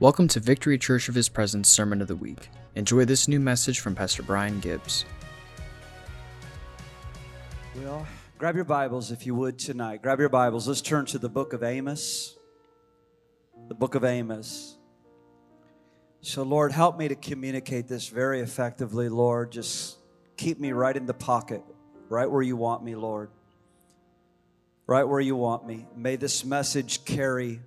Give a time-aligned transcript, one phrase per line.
[0.00, 2.50] Welcome to Victory Church of His Presence Sermon of the Week.
[2.76, 5.04] Enjoy this new message from Pastor Brian Gibbs.
[7.74, 8.06] Well,
[8.38, 10.00] grab your Bibles if you would tonight.
[10.00, 10.68] Grab your Bibles.
[10.68, 12.36] Let's turn to the book of Amos.
[13.66, 14.78] The book of Amos.
[16.20, 19.50] So, Lord, help me to communicate this very effectively, Lord.
[19.50, 19.98] Just
[20.36, 21.64] keep me right in the pocket,
[22.08, 23.30] right where you want me, Lord.
[24.86, 25.88] Right where you want me.
[25.96, 27.62] May this message carry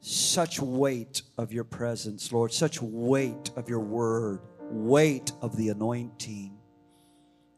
[0.00, 4.40] such weight of your presence, Lord, such weight of your word,
[4.70, 6.56] weight of the anointing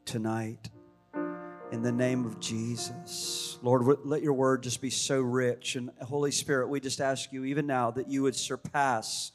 [0.05, 0.71] tonight.
[1.71, 3.59] In the name of Jesus.
[3.63, 5.77] Lord, let your word just be so rich.
[5.77, 9.33] And Holy Spirit, we just ask you even now that you would surpass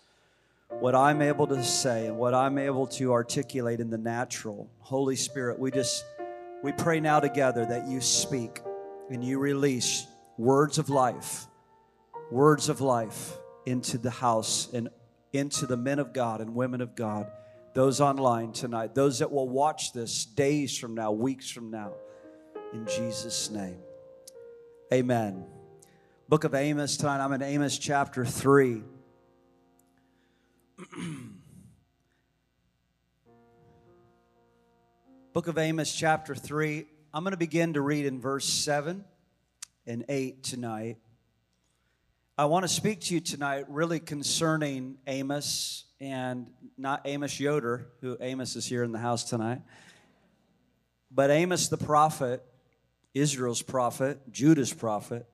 [0.70, 4.70] what I'm able to say and what I'm able to articulate in the natural.
[4.80, 6.06] Holy Spirit, we just
[6.64, 8.60] we pray now together that you speak
[9.10, 10.06] and you release
[10.38, 11.48] words of life,
[12.30, 14.90] words of life into the house and
[15.34, 17.30] into the men of God and women of God,
[17.74, 21.94] those online tonight, those that will watch this days from now, weeks from now.
[22.74, 23.78] In Jesus' name.
[24.92, 25.46] Amen.
[26.30, 27.24] Book of Amos tonight.
[27.24, 28.84] I'm in Amos chapter 3.
[35.34, 36.86] Book of Amos, chapter 3.
[37.14, 39.06] I'm going to begin to read in verse 7
[39.86, 40.98] and 8 tonight.
[42.40, 46.46] I want to speak to you tonight really concerning Amos and
[46.78, 49.64] not Amos Yoder, who Amos is here in the house tonight,
[51.10, 52.44] but Amos the prophet,
[53.16, 55.26] Israel's prophet, Judah's prophet.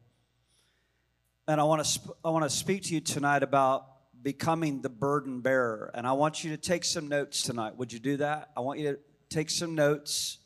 [1.45, 3.85] And I want to, sp- I want to speak to you tonight about
[4.21, 5.91] becoming the burden bearer.
[5.93, 7.75] And I want you to take some notes tonight.
[7.75, 8.51] Would you do that?
[8.55, 10.38] I want you to take some notes.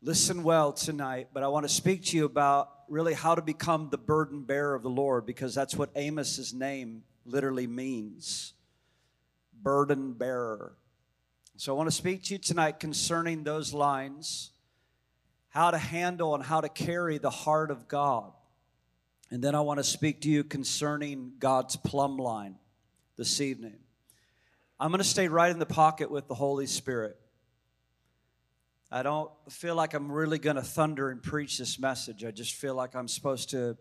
[0.00, 3.88] Listen well tonight, but I want to speak to you about really how to become
[3.90, 8.54] the burden bearer of the Lord because that's what Amos's name literally means
[9.62, 10.76] burden bearer.
[11.56, 14.50] So I want to speak to you tonight concerning those lines,
[15.48, 18.32] how to handle and how to carry the heart of God.
[19.30, 22.56] And then I want to speak to you concerning God's plumb line
[23.16, 23.78] this evening.
[24.78, 27.18] I'm going to stay right in the pocket with the Holy Spirit.
[28.90, 32.24] I don't feel like I'm really going to thunder and preach this message.
[32.24, 33.76] I just feel like I'm supposed to,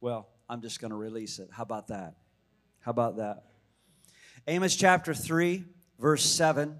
[0.00, 1.50] well, I'm just going to release it.
[1.52, 2.14] How about that?
[2.80, 3.44] How about that?
[4.46, 5.64] Amos chapter 3,
[6.00, 6.78] verse 7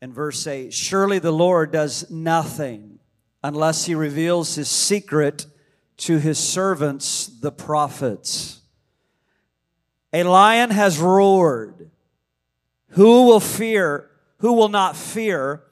[0.00, 2.98] and verse 8 Surely the Lord does nothing
[3.44, 5.46] unless he reveals his secret
[5.98, 8.62] to his servants, the prophets.
[10.12, 11.90] A lion has roared.
[12.90, 14.10] Who will fear?
[14.38, 15.62] Who will not fear?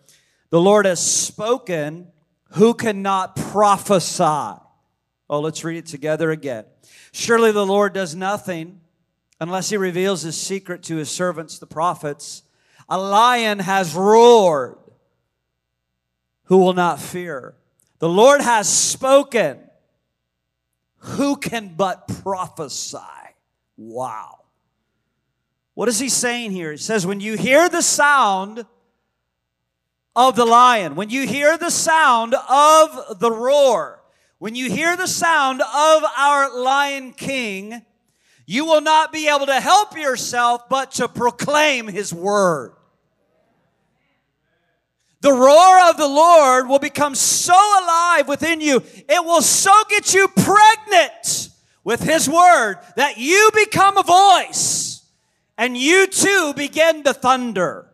[0.51, 2.09] The Lord has spoken.
[2.53, 4.59] Who cannot prophesy?
[5.31, 6.65] Oh, let's read it together again.
[7.13, 8.81] Surely the Lord does nothing
[9.41, 12.43] unless he reveals his secret to his servants, the prophets.
[12.89, 14.79] A lion has roared.
[16.45, 17.55] Who will not fear?
[17.99, 19.59] The Lord has spoken
[21.01, 22.99] who can but prophesy?
[23.77, 24.41] Wow.
[25.75, 26.73] What is he saying here?
[26.73, 28.67] He says, when you hear the sound
[30.19, 34.03] of the lion, when you hear the sound of the roar,
[34.39, 37.83] when you hear the sound of our lion king,
[38.45, 42.73] you will not be able to help yourself but to proclaim his word.
[45.21, 50.15] The roar of the Lord will become so alive within you, it will so get
[50.15, 51.51] you pregnant
[51.85, 55.05] with His word that you become a voice
[55.57, 57.88] and you too begin to thunder.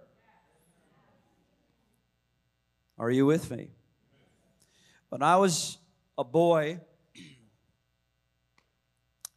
[2.97, 3.71] Are you with me?
[5.09, 5.79] When I was
[6.17, 6.81] a boy,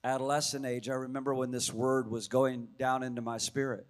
[0.03, 3.87] adolescent age, I remember when this word was going down into my spirit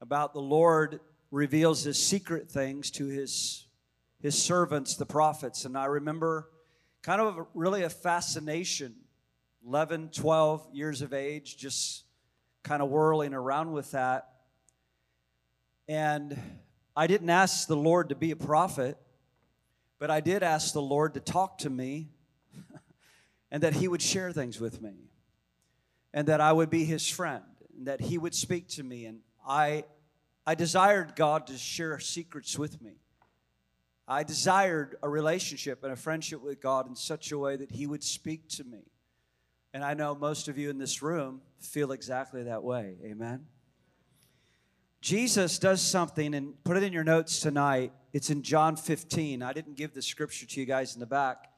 [0.00, 1.00] about the Lord
[1.32, 3.66] reveals his secret things to his
[4.20, 6.48] his servants the prophets and i remember
[7.02, 8.94] kind of a, really a fascination
[9.66, 12.04] 11 12 years of age just
[12.62, 14.28] kind of whirling around with that
[15.88, 16.38] and
[16.96, 18.98] i didn't ask the lord to be a prophet
[19.98, 22.08] but i did ask the lord to talk to me
[23.50, 25.10] and that he would share things with me
[26.12, 27.44] and that i would be his friend
[27.76, 29.84] and that he would speak to me and i
[30.46, 32.96] I desired God to share secrets with me.
[34.06, 37.86] I desired a relationship and a friendship with God in such a way that He
[37.86, 38.82] would speak to me.
[39.72, 42.96] And I know most of you in this room feel exactly that way.
[43.02, 43.46] Amen.
[45.04, 47.92] Jesus does something, and put it in your notes tonight.
[48.14, 49.42] It's in John 15.
[49.42, 51.50] I didn't give the scripture to you guys in the back.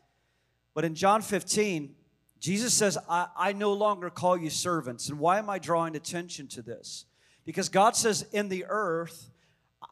[0.74, 1.94] But in John 15,
[2.40, 5.10] Jesus says, I, I no longer call you servants.
[5.10, 7.04] And why am I drawing attention to this?
[7.44, 9.30] Because God says, in the earth,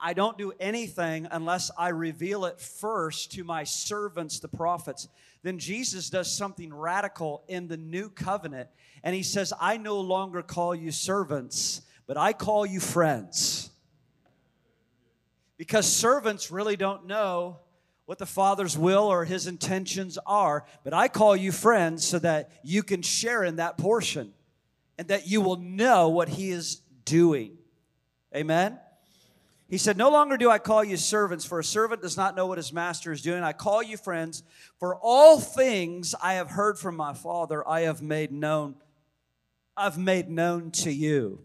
[0.03, 5.07] I don't do anything unless I reveal it first to my servants, the prophets.
[5.45, 8.69] Then Jesus does something radical in the new covenant,
[9.05, 13.71] and he says, I no longer call you servants, but I call you friends.
[15.57, 17.59] Because servants really don't know
[18.07, 22.51] what the Father's will or his intentions are, but I call you friends so that
[22.63, 24.35] you can share in that portion
[24.99, 27.57] and that you will know what he is doing.
[28.35, 28.79] Amen?
[29.69, 32.47] He said, No longer do I call you servants, for a servant does not know
[32.47, 33.43] what his master is doing.
[33.43, 34.43] I call you friends,
[34.79, 38.77] for all things I have heard from my Father, I have made known.
[39.77, 41.41] I've made known to you.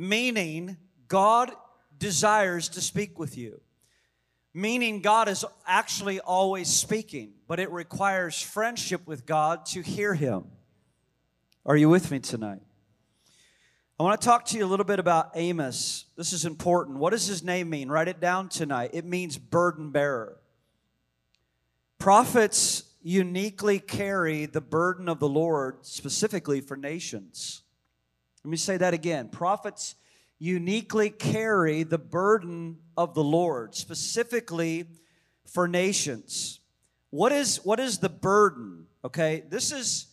[0.00, 0.76] Meaning,
[1.08, 1.50] God
[1.98, 3.60] desires to speak with you.
[4.54, 10.44] Meaning, God is actually always speaking, but it requires friendship with God to hear Him.
[11.66, 12.60] Are you with me tonight?
[13.98, 16.04] I want to talk to you a little bit about Amos.
[16.16, 16.98] This is important.
[16.98, 17.88] What does his name mean?
[17.88, 18.90] Write it down tonight.
[18.92, 20.38] It means burden bearer.
[21.98, 27.64] Prophets uniquely carry the burden of the Lord specifically for nations.
[28.44, 29.28] Let me say that again.
[29.28, 29.94] Prophets
[30.38, 34.86] uniquely carry the burden of the Lord specifically
[35.46, 36.60] for nations.
[37.10, 38.86] What is what is the burden?
[39.04, 39.42] Okay?
[39.48, 40.06] This is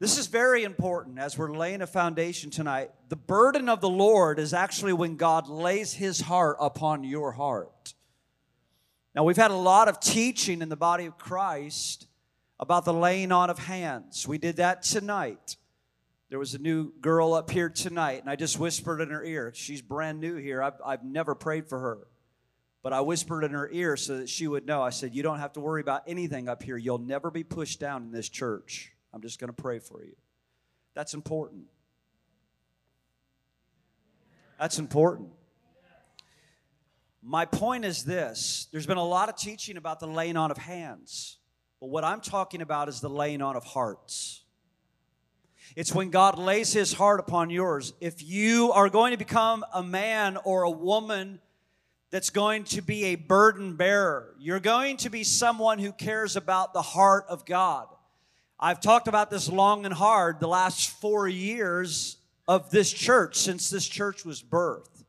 [0.00, 2.90] this is very important as we're laying a foundation tonight.
[3.10, 7.92] The burden of the Lord is actually when God lays his heart upon your heart.
[9.14, 12.06] Now, we've had a lot of teaching in the body of Christ
[12.58, 14.26] about the laying on of hands.
[14.26, 15.56] We did that tonight.
[16.30, 19.52] There was a new girl up here tonight, and I just whispered in her ear.
[19.52, 20.62] She's brand new here.
[20.62, 22.06] I've, I've never prayed for her.
[22.82, 24.80] But I whispered in her ear so that she would know.
[24.80, 26.76] I said, You don't have to worry about anything up here.
[26.76, 28.92] You'll never be pushed down in this church.
[29.12, 30.14] I'm just going to pray for you.
[30.94, 31.64] That's important.
[34.58, 35.30] That's important.
[37.22, 40.58] My point is this there's been a lot of teaching about the laying on of
[40.58, 41.38] hands,
[41.80, 44.39] but what I'm talking about is the laying on of hearts.
[45.76, 47.92] It's when God lays his heart upon yours.
[48.00, 51.40] If you are going to become a man or a woman
[52.10, 56.72] that's going to be a burden bearer, you're going to be someone who cares about
[56.72, 57.86] the heart of God.
[58.58, 62.16] I've talked about this long and hard the last four years
[62.48, 65.04] of this church since this church was birthed.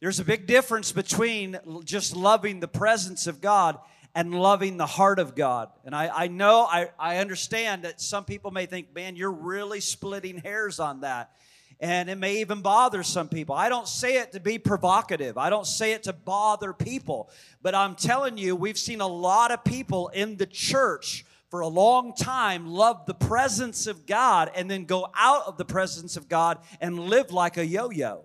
[0.00, 3.78] There's a big difference between just loving the presence of God
[4.14, 5.70] and loving the heart of God.
[5.84, 9.80] And I, I know, I, I understand that some people may think, man, you're really
[9.80, 11.32] splitting hairs on that.
[11.80, 13.54] And it may even bother some people.
[13.54, 15.38] I don't say it to be provocative.
[15.38, 17.30] I don't say it to bother people.
[17.62, 21.68] But I'm telling you, we've seen a lot of people in the church for a
[21.68, 26.28] long time love the presence of God and then go out of the presence of
[26.28, 28.24] God and live like a yo yo.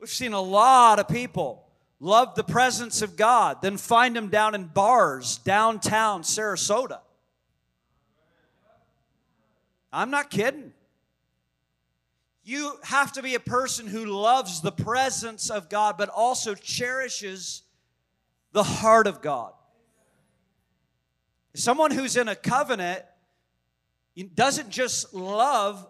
[0.00, 1.64] We've seen a lot of people
[2.00, 7.00] love the presence of God, then find them down in bars downtown Sarasota.
[9.92, 10.72] I'm not kidding.
[12.44, 17.62] You have to be a person who loves the presence of God, but also cherishes
[18.52, 19.52] the heart of God.
[21.54, 23.02] Someone who's in a covenant
[24.34, 25.86] doesn't just love,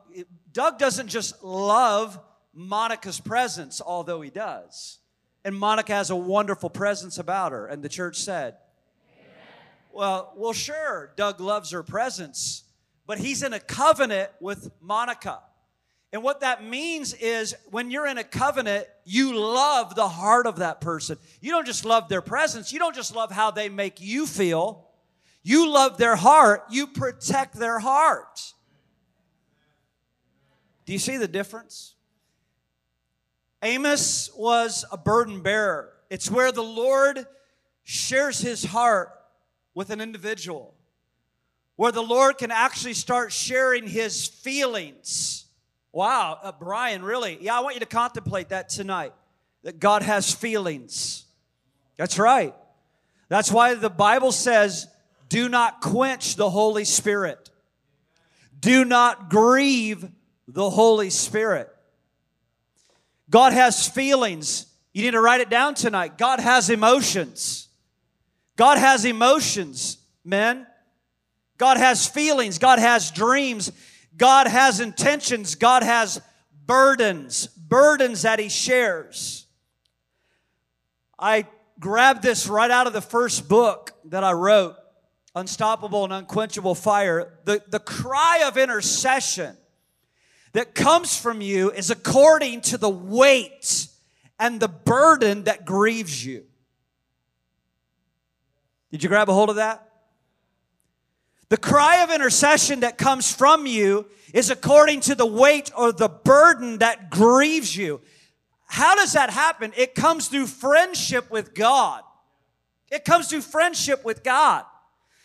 [0.52, 2.18] Doug doesn't just love
[2.58, 4.98] Monica's presence, although he does.
[5.44, 7.68] And Monica has a wonderful presence about her.
[7.68, 8.56] And the church said,
[9.16, 9.30] Amen.
[9.92, 12.64] Well, well, sure, Doug loves her presence,
[13.06, 15.38] but he's in a covenant with Monica.
[16.12, 20.56] And what that means is when you're in a covenant, you love the heart of
[20.56, 21.16] that person.
[21.40, 24.84] You don't just love their presence, you don't just love how they make you feel.
[25.44, 28.52] You love their heart, you protect their heart.
[30.86, 31.94] Do you see the difference?
[33.62, 35.92] Amos was a burden bearer.
[36.10, 37.26] It's where the Lord
[37.82, 39.10] shares his heart
[39.74, 40.74] with an individual,
[41.76, 45.48] where the Lord can actually start sharing his feelings
[45.92, 47.38] Wow, uh, Brian, really?
[47.40, 49.12] Yeah, I want you to contemplate that tonight.
[49.64, 51.24] That God has feelings.
[51.96, 52.54] That's right.
[53.28, 54.86] That's why the Bible says,
[55.28, 57.50] do not quench the Holy Spirit.
[58.60, 60.08] Do not grieve
[60.46, 61.68] the Holy Spirit.
[63.30, 64.66] God has feelings.
[64.92, 66.18] You need to write it down tonight.
[66.18, 67.68] God has emotions.
[68.56, 70.66] God has emotions, men.
[71.58, 72.58] God has feelings.
[72.58, 73.70] God has dreams.
[74.18, 76.20] God has intentions, God has
[76.66, 79.46] burdens, burdens that He shares.
[81.18, 81.46] I
[81.78, 84.76] grabbed this right out of the first book that I wrote,
[85.34, 87.38] Unstoppable and Unquenchable Fire.
[87.44, 89.56] The, the cry of intercession
[90.58, 93.86] that comes from you is according to the weight
[94.40, 96.44] and the burden that grieves you.
[98.90, 99.88] Did you grab a hold of that?
[101.48, 106.08] The cry of intercession that comes from you is according to the weight or the
[106.08, 108.00] burden that grieves you.
[108.66, 109.72] How does that happen?
[109.76, 112.02] It comes through friendship with God.
[112.90, 114.64] It comes through friendship with God.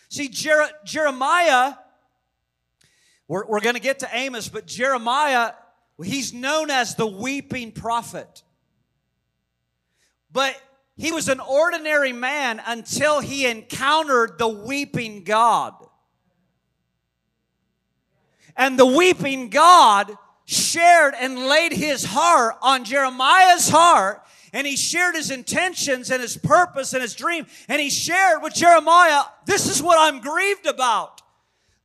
[0.09, 1.73] See, Jer- Jeremiah,
[3.33, 5.53] we're, we're going to get to Amos, but Jeremiah,
[6.03, 8.43] he's known as the weeping prophet.
[10.31, 10.55] But
[10.97, 15.73] he was an ordinary man until he encountered the weeping God.
[18.55, 24.21] And the weeping God shared and laid his heart on Jeremiah's heart.
[24.53, 27.47] And he shared his intentions and his purpose and his dream.
[27.67, 31.22] And he shared with Jeremiah, this is what I'm grieved about.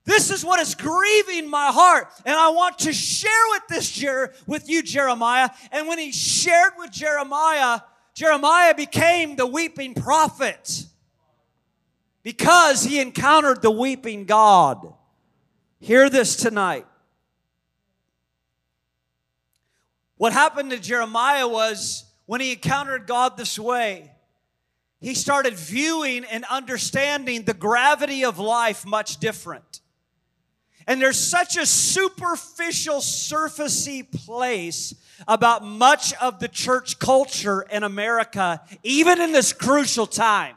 [0.09, 2.09] This is what is grieving my heart.
[2.25, 5.50] And I want to share with this Jer- with you, Jeremiah.
[5.71, 7.81] And when he shared with Jeremiah,
[8.15, 10.87] Jeremiah became the weeping prophet
[12.23, 14.95] because he encountered the weeping God.
[15.79, 16.87] Hear this tonight.
[20.17, 24.11] What happened to Jeremiah was when he encountered God this way,
[25.03, 29.77] he started viewing and understanding the gravity of life much different.
[30.88, 34.95] And there's such a superficial, surfacey place
[35.28, 40.57] about much of the church culture in America, even in this crucial time.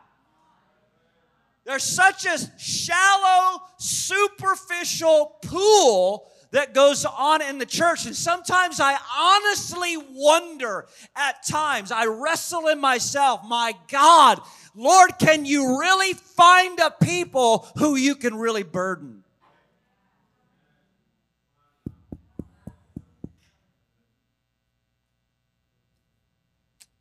[1.65, 8.05] There's such a shallow, superficial pool that goes on in the church.
[8.05, 14.39] And sometimes I honestly wonder at times, I wrestle in myself, my God,
[14.75, 19.21] Lord, can you really find a people who you can really burden?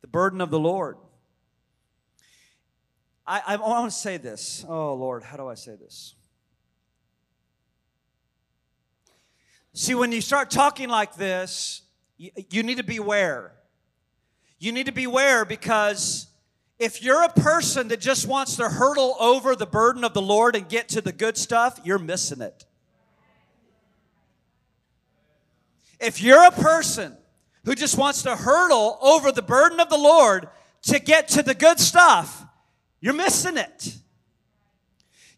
[0.11, 0.97] burden of the Lord.
[3.25, 4.65] I, I want to say this.
[4.67, 6.15] Oh, Lord, how do I say this?
[9.73, 11.83] See, when you start talking like this,
[12.17, 13.53] you, you need to beware.
[14.59, 16.27] You need to beware because
[16.77, 20.55] if you're a person that just wants to hurdle over the burden of the Lord
[20.55, 22.65] and get to the good stuff, you're missing it.
[25.99, 27.15] If you're a person
[27.65, 30.47] who just wants to hurdle over the burden of the Lord
[30.83, 32.43] to get to the good stuff,
[32.99, 33.95] you're missing it.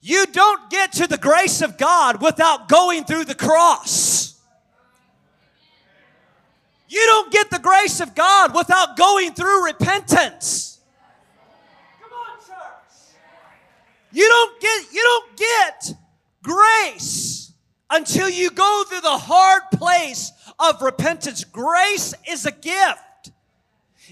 [0.02, 4.40] You don't get to the grace of God without going through the cross.
[6.90, 10.80] You don't get the grace of God without going through repentance.
[12.02, 13.16] Come on, church.
[14.12, 15.98] You don't get you don't get
[16.44, 17.52] grace
[17.90, 21.44] until you go through the hard place of repentance.
[21.44, 23.32] Grace is a gift.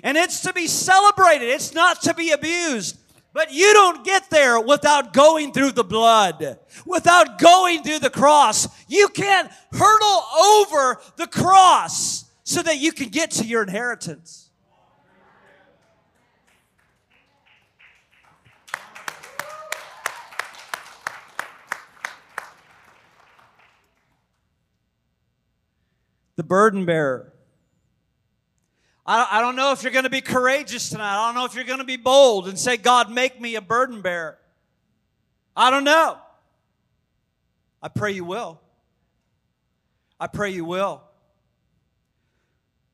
[0.03, 1.49] And it's to be celebrated.
[1.49, 2.97] It's not to be abused.
[3.33, 8.67] But you don't get there without going through the blood, without going through the cross.
[8.89, 14.50] You can't hurdle over the cross so that you can get to your inheritance.
[26.41, 27.31] The burden bearer.
[29.05, 31.13] I don't know if you're going to be courageous tonight.
[31.13, 33.61] I don't know if you're going to be bold and say, God, make me a
[33.61, 34.39] burden bearer.
[35.55, 36.17] I don't know.
[37.79, 38.59] I pray you will.
[40.19, 41.03] I pray you will.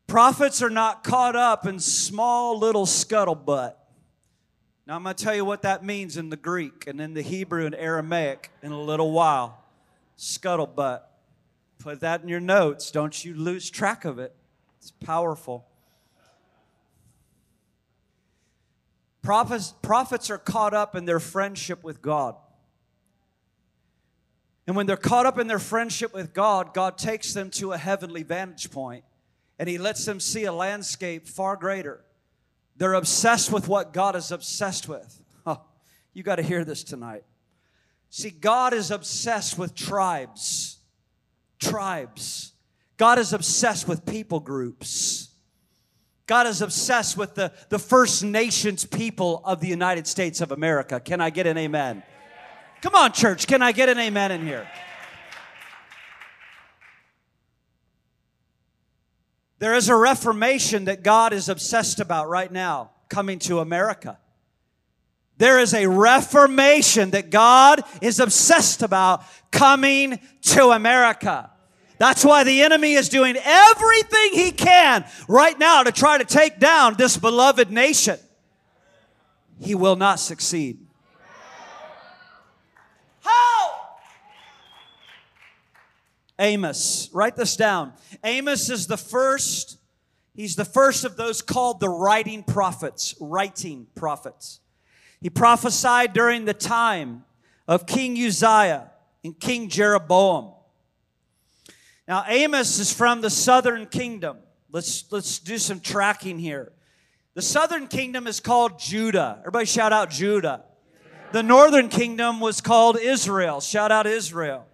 [0.07, 3.75] Prophets are not caught up in small little scuttlebutt.
[4.85, 7.21] Now, I'm going to tell you what that means in the Greek and in the
[7.21, 9.63] Hebrew and Aramaic in a little while.
[10.17, 11.03] Scuttlebutt.
[11.87, 12.91] Put that in your notes.
[12.91, 14.35] Don't you lose track of it.
[14.77, 15.65] It's powerful.
[19.21, 22.35] Prophets, prophets are caught up in their friendship with God.
[24.67, 27.77] And when they're caught up in their friendship with God, God takes them to a
[27.77, 29.05] heavenly vantage point
[29.57, 32.03] and He lets them see a landscape far greater.
[32.75, 35.21] They're obsessed with what God is obsessed with.
[35.45, 35.61] Oh,
[36.11, 37.23] you got to hear this tonight.
[38.09, 40.76] See, God is obsessed with tribes.
[41.59, 42.53] Tribes.
[42.97, 45.29] God is obsessed with people groups.
[46.25, 50.99] God is obsessed with the, the First Nations people of the United States of America.
[50.99, 52.03] Can I get an amen?
[52.81, 53.47] Come on, church.
[53.47, 54.67] Can I get an amen in here?
[59.59, 64.19] There is a reformation that God is obsessed about right now coming to America.
[65.37, 71.51] There is a reformation that God is obsessed about coming to America.
[71.99, 76.59] That's why the enemy is doing everything he can right now to try to take
[76.59, 78.19] down this beloved nation.
[79.59, 80.79] He will not succeed.
[83.21, 83.71] How?
[86.39, 87.93] Amos, write this down.
[88.23, 89.79] Amos is the first,
[90.35, 94.59] he's the first of those called the writing prophets, writing prophets.
[95.21, 97.25] He prophesied during the time
[97.67, 98.91] of King Uzziah
[99.23, 100.53] and King Jeroboam.
[102.07, 104.37] Now, Amos is from the southern kingdom.
[104.71, 106.71] Let's, let's do some tracking here.
[107.33, 109.37] The southern kingdom is called Judah.
[109.39, 110.63] Everybody shout out Judah.
[111.33, 113.59] The northern kingdom was called Israel.
[113.59, 114.65] Shout out Israel.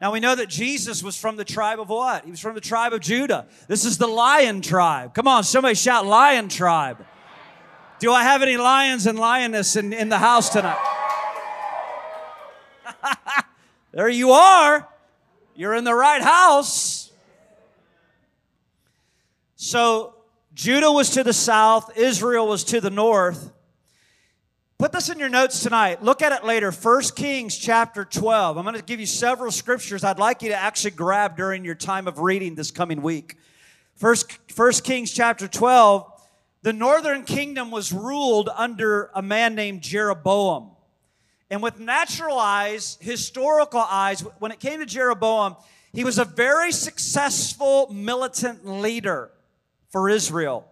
[0.00, 2.24] Now we know that Jesus was from the tribe of what?
[2.24, 3.46] He was from the tribe of Judah.
[3.68, 5.14] This is the lion tribe.
[5.14, 7.06] Come on, somebody shout lion tribe.
[8.02, 10.76] Do I have any lions and lioness in, in the house tonight?
[13.92, 14.88] there you are.
[15.54, 17.12] You're in the right house.
[19.54, 20.16] So
[20.52, 23.52] Judah was to the south, Israel was to the north.
[24.78, 26.02] Put this in your notes tonight.
[26.02, 26.72] Look at it later.
[26.72, 28.56] 1 Kings chapter 12.
[28.56, 31.76] I'm going to give you several scriptures I'd like you to actually grab during your
[31.76, 33.36] time of reading this coming week.
[33.94, 36.11] First, 1 Kings chapter 12,
[36.62, 40.70] the northern kingdom was ruled under a man named Jeroboam.
[41.50, 45.56] And with natural eyes, historical eyes, when it came to Jeroboam,
[45.92, 49.30] he was a very successful militant leader
[49.90, 50.66] for Israel.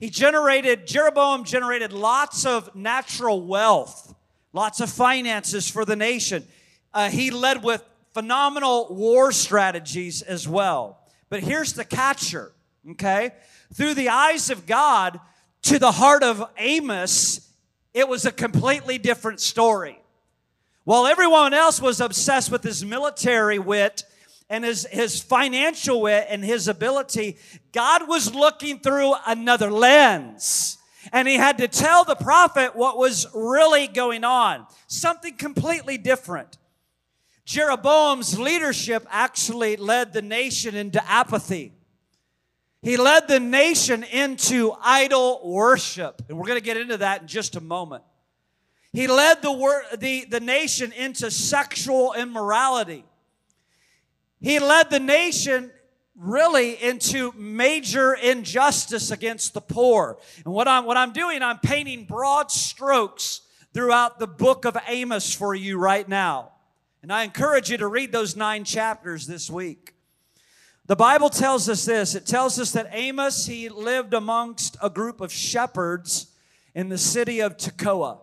[0.00, 4.14] He generated, Jeroboam generated lots of natural wealth,
[4.52, 6.44] lots of finances for the nation.
[6.92, 10.98] Uh, he led with phenomenal war strategies as well.
[11.28, 12.52] But here's the catcher,
[12.92, 13.32] okay?
[13.76, 15.20] Through the eyes of God,
[15.62, 17.52] to the heart of Amos,
[17.92, 20.00] it was a completely different story.
[20.84, 24.04] While everyone else was obsessed with his military wit
[24.48, 27.36] and his, his financial wit and his ability,
[27.72, 30.78] God was looking through another lens.
[31.12, 36.56] And he had to tell the prophet what was really going on something completely different.
[37.44, 41.75] Jeroboam's leadership actually led the nation into apathy.
[42.82, 46.22] He led the nation into idol worship.
[46.28, 48.04] And we're going to get into that in just a moment.
[48.92, 53.04] He led the, wor- the, the nation into sexual immorality.
[54.40, 55.70] He led the nation
[56.16, 60.18] really into major injustice against the poor.
[60.44, 63.42] And what I'm, what I'm doing, I'm painting broad strokes
[63.74, 66.52] throughout the book of Amos for you right now.
[67.02, 69.95] And I encourage you to read those nine chapters this week.
[70.86, 75.20] The Bible tells us this it tells us that Amos, he lived amongst a group
[75.20, 76.28] of shepherds
[76.76, 78.20] in the city of Tekoa.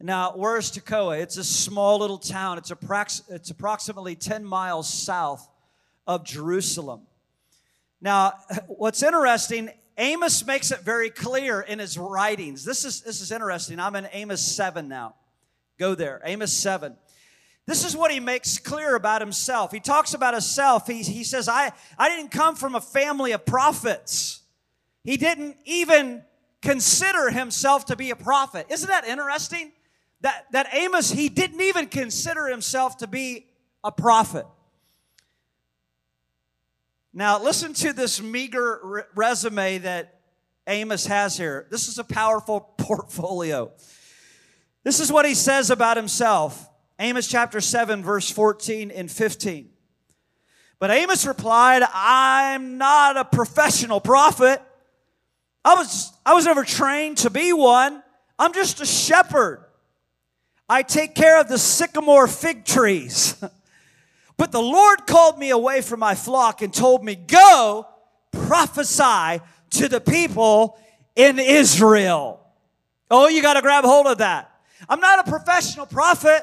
[0.00, 1.20] Now, where's Tekoa?
[1.20, 2.58] It's a small little town.
[2.58, 5.48] It's, approx- it's approximately 10 miles south
[6.06, 7.02] of Jerusalem.
[8.00, 8.34] Now,
[8.66, 12.64] what's interesting, Amos makes it very clear in his writings.
[12.64, 13.80] This is, this is interesting.
[13.80, 15.14] I'm in Amos 7 now.
[15.78, 16.94] Go there, Amos 7.
[17.66, 19.72] This is what he makes clear about himself.
[19.72, 20.86] He talks about himself.
[20.86, 24.42] He, he says, I, I didn't come from a family of prophets.
[25.02, 26.22] He didn't even
[26.60, 28.66] consider himself to be a prophet.
[28.68, 29.72] Isn't that interesting?
[30.24, 33.46] that, that Amos, he didn't even consider himself to be
[33.84, 34.46] a prophet.
[37.12, 40.20] Now, listen to this meager re- resume that
[40.66, 41.66] Amos has here.
[41.70, 43.70] This is a powerful portfolio.
[44.82, 46.70] This is what he says about himself.
[46.98, 49.68] Amos chapter 7, verse 14 and 15.
[50.78, 54.62] But Amos replied, I'm not a professional prophet.
[55.64, 58.02] I was, I was never trained to be one.
[58.38, 59.64] I'm just a shepherd.
[60.68, 63.42] I take care of the sycamore fig trees.
[64.36, 67.88] but the Lord called me away from my flock and told me, Go
[68.30, 70.78] prophesy to the people
[71.16, 72.40] in Israel.
[73.10, 74.50] Oh, you got to grab hold of that.
[74.88, 76.42] I'm not a professional prophet.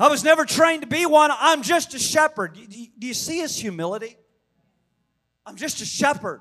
[0.00, 1.30] I was never trained to be one.
[1.30, 2.54] I'm just a shepherd.
[2.98, 4.16] Do you see his humility?
[5.44, 6.40] I'm just a shepherd.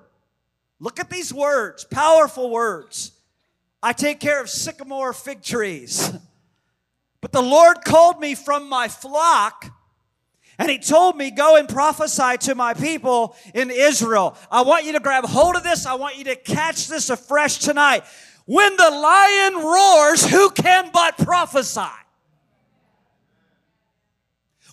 [0.79, 3.11] Look at these words, powerful words.
[3.83, 6.11] I take care of sycamore fig trees.
[7.21, 9.65] But the Lord called me from my flock
[10.57, 14.37] and he told me, Go and prophesy to my people in Israel.
[14.49, 15.85] I want you to grab hold of this.
[15.85, 18.05] I want you to catch this afresh tonight.
[18.45, 21.81] When the lion roars, who can but prophesy?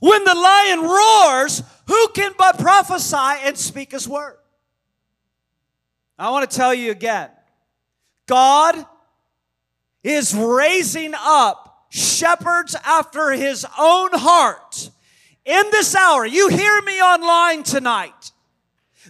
[0.00, 4.37] When the lion roars, who can but prophesy and speak his word?
[6.18, 7.30] I want to tell you again
[8.26, 8.87] God
[10.02, 14.90] is raising up shepherds after his own heart.
[15.44, 18.32] In this hour, you hear me online tonight.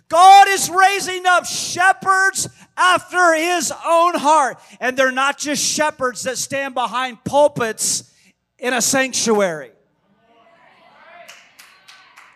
[0.08, 4.58] God is raising up shepherds after his own heart.
[4.80, 8.12] And they're not just shepherds that stand behind pulpits
[8.58, 9.72] in a sanctuary.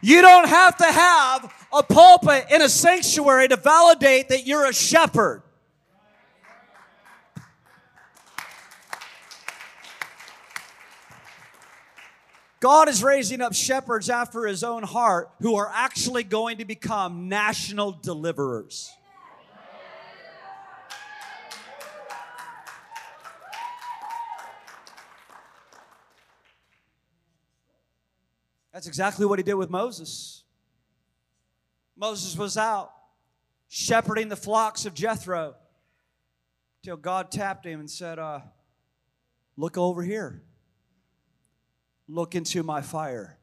[0.02, 4.72] You don't have to have a pulpit in a sanctuary to validate that you're a
[4.72, 5.42] shepherd.
[12.60, 17.28] God is raising up shepherds after his own heart who are actually going to become
[17.28, 18.92] national deliverers.
[28.72, 30.44] That's exactly what he did with Moses.
[31.96, 32.92] Moses was out
[33.68, 35.54] shepherding the flocks of Jethro
[36.82, 38.40] till God tapped him and said, uh,
[39.56, 40.42] Look over here.
[42.08, 43.38] Look into my fire.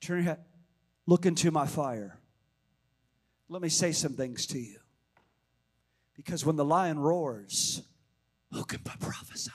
[0.00, 0.44] Turn your head.
[1.06, 2.18] Look into my fire.
[3.48, 4.78] Let me say some things to you.
[6.16, 7.82] Because when the lion roars,
[8.52, 9.50] who can but prophesy?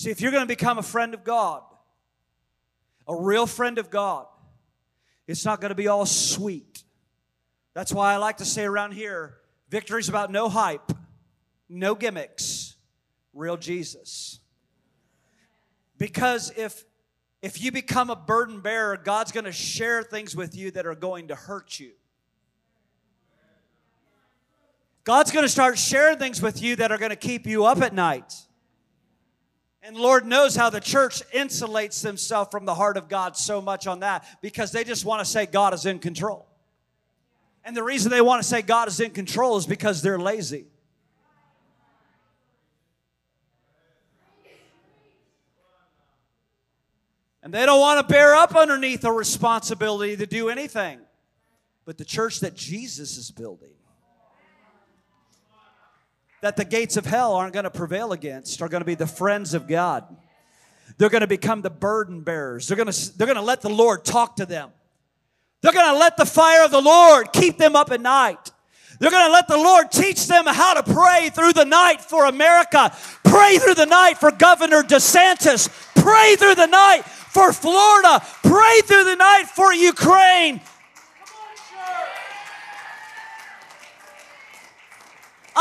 [0.00, 1.62] See, if you're going to become a friend of God,
[3.06, 4.24] a real friend of God,
[5.26, 6.84] it's not going to be all sweet.
[7.74, 9.36] That's why I like to say around here
[9.68, 10.90] victory's about no hype,
[11.68, 12.76] no gimmicks,
[13.34, 14.40] real Jesus.
[15.98, 16.82] Because if
[17.42, 20.94] if you become a burden bearer, God's going to share things with you that are
[20.94, 21.90] going to hurt you.
[25.04, 27.82] God's going to start sharing things with you that are going to keep you up
[27.82, 28.32] at night.
[29.82, 33.86] And Lord knows how the church insulates themselves from the heart of God so much
[33.86, 36.46] on that because they just want to say God is in control.
[37.64, 40.66] And the reason they want to say God is in control is because they're lazy.
[47.42, 51.00] And they don't want to bear up underneath a responsibility to do anything.
[51.86, 53.72] But the church that Jesus is building,
[56.42, 59.06] that the gates of hell aren't going to prevail against, are going to be the
[59.06, 60.04] friends of God.
[60.98, 62.68] They're going to become the burden bearers.
[62.68, 64.70] They're going to, they're going to let the Lord talk to them.
[65.62, 68.50] They're going to let the fire of the Lord keep them up at night.
[68.98, 72.26] They're going to let the Lord teach them how to pray through the night for
[72.26, 78.24] America, pray through the night for Governor DeSantis, pray through the night for Florida.
[78.42, 80.60] Pray through the night for Ukraine.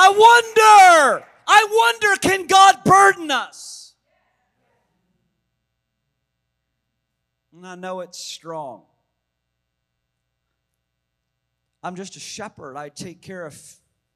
[0.02, 3.94] I wonder, I wonder, can God burden us?
[7.54, 8.84] And I know it's strong.
[11.84, 12.78] I'm just a shepherd.
[12.78, 13.60] I take care of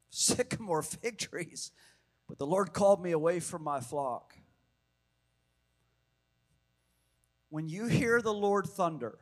[0.10, 1.72] sycamore fig trees.
[2.30, 4.36] But the Lord called me away from my flock.
[7.54, 9.19] when you hear the Lord thunder,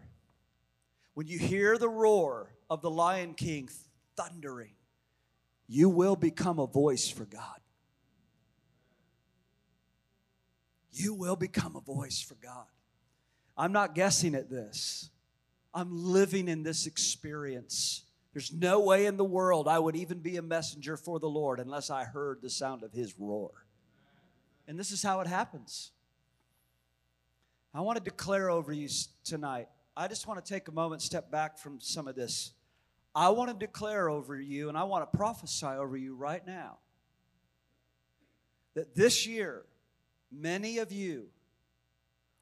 [1.15, 3.67] when you hear the roar of the Lion King
[4.15, 4.71] thundering,
[5.71, 7.62] you will become a voice for God.
[10.91, 12.65] You will become a voice for God.
[13.55, 15.10] I'm not guessing at this.
[15.73, 18.03] I'm living in this experience.
[18.34, 21.62] There's no way in the world I would even be a messenger for the Lord
[21.62, 23.51] unless I heard the sound of his roar.
[24.67, 25.91] And this is how it happens.
[27.73, 28.89] I want to declare over you
[29.23, 29.69] tonight.
[29.95, 32.51] I just want to take a moment, step back from some of this.
[33.13, 36.78] I want to declare over you, and I want to prophesy over you right now
[38.74, 39.63] that this year,
[40.32, 41.28] many of you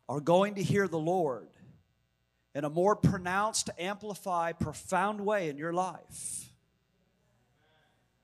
[0.08, 1.48] are going to hear the Lord
[2.54, 6.52] in a more pronounced, amplified, profound way in your life.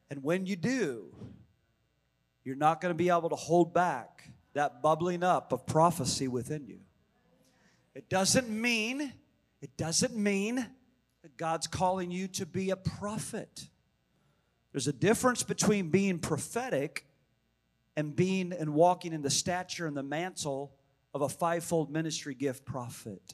[0.09, 1.15] And when you do,
[2.43, 6.65] you're not going to be able to hold back that bubbling up of prophecy within
[6.67, 6.79] you.
[7.93, 9.13] It doesn't mean,
[9.61, 10.65] it doesn't mean
[11.37, 13.67] God's calling you to be a prophet.
[14.71, 17.05] There's a difference between being prophetic
[17.95, 20.73] and being and walking in the stature and the mantle
[21.13, 23.33] of a fivefold ministry gift prophet.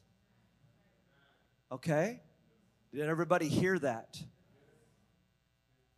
[1.71, 2.21] Okay?
[2.93, 4.21] Did everybody hear that?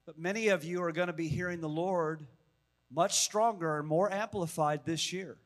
[0.06, 2.26] But many of you are going to be hearing the Lord
[2.92, 5.38] much stronger and more amplified this year.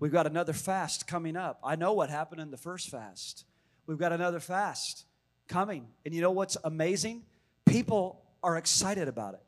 [0.00, 1.60] We've got another fast coming up.
[1.62, 3.44] I know what happened in the first fast.
[3.86, 5.04] We've got another fast
[5.52, 5.86] coming.
[6.04, 7.22] And you know what's amazing?
[7.66, 9.42] People are excited about it.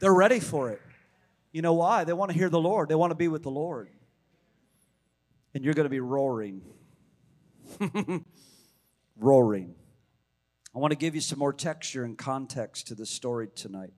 [0.00, 0.80] They're ready for it.
[1.50, 2.04] You know why?
[2.04, 3.88] They want to hear the Lord, they want to be with the Lord.
[5.54, 6.62] And you're going to be roaring.
[9.18, 9.74] roaring.
[10.74, 13.92] I want to give you some more texture and context to the story tonight.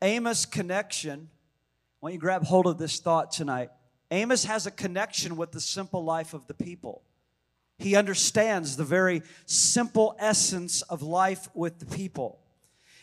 [0.00, 3.70] Amos' connection, I want you grab hold of this thought tonight.
[4.10, 7.02] Amos has a connection with the simple life of the people.
[7.78, 12.40] He understands the very simple essence of life with the people.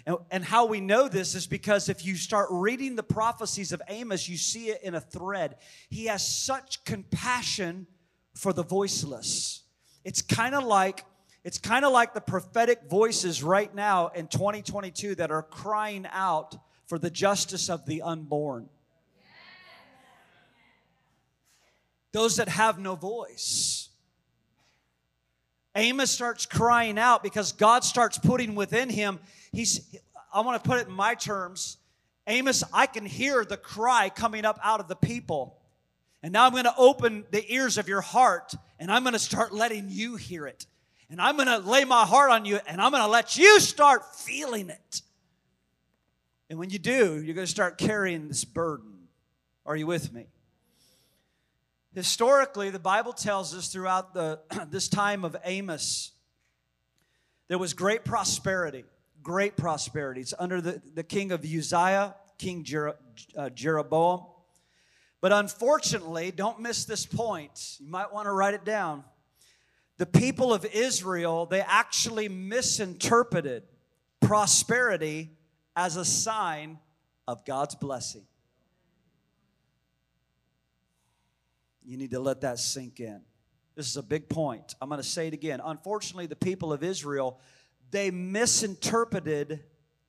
[0.05, 3.81] And, and, how we know this is because if you start reading the prophecies of
[3.87, 5.55] Amos, you see it in a thread.
[5.89, 7.87] He has such compassion
[8.33, 9.63] for the voiceless.
[10.03, 11.05] It's kind of like
[11.43, 16.55] it's kind of like the prophetic voices right now in 2022 that are crying out
[16.87, 18.69] for the justice of the unborn.
[22.13, 23.82] Those that have no voice.
[25.75, 29.19] Amos starts crying out because God starts putting within him,
[29.51, 29.95] he's,
[30.33, 31.77] I want to put it in my terms.
[32.27, 35.57] Amos, I can hear the cry coming up out of the people.
[36.21, 39.19] And now I'm going to open the ears of your heart and I'm going to
[39.19, 40.65] start letting you hear it.
[41.09, 43.59] And I'm going to lay my heart on you and I'm going to let you
[43.59, 45.01] start feeling it.
[46.49, 49.07] And when you do, you're going to start carrying this burden.
[49.65, 50.27] Are you with me?
[51.93, 56.11] Historically, the Bible tells us throughout the, this time of Amos,
[57.49, 58.83] there was great prosperity,
[59.21, 60.21] great prosperity.
[60.21, 62.95] It's under the, the king of Uzziah, King Jer,
[63.37, 64.25] uh, Jeroboam.
[65.21, 67.77] But unfortunately, don't miss this point.
[67.79, 69.03] You might want to write it down.
[69.97, 73.63] The people of Israel, they actually misinterpreted
[74.19, 75.29] prosperity
[75.75, 76.79] as a sign
[77.27, 78.23] of God's blessing.
[81.85, 83.21] You need to let that sink in.
[83.75, 84.75] This is a big point.
[84.81, 85.59] I'm going to say it again.
[85.63, 87.39] Unfortunately, the people of Israel,
[87.91, 89.61] they misinterpreted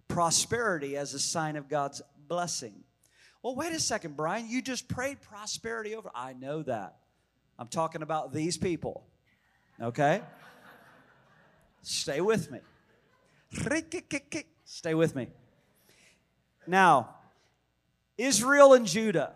[0.08, 2.74] prosperity as a sign of God's blessing.
[3.42, 4.48] Well, wait a second, Brian.
[4.48, 6.10] You just prayed prosperity over.
[6.14, 6.96] I know that.
[7.58, 9.06] I'm talking about these people.
[9.80, 10.22] Okay?
[11.82, 12.60] Stay with me.
[14.64, 15.28] Stay with me.
[16.66, 17.16] Now,
[18.16, 19.34] Israel and Judah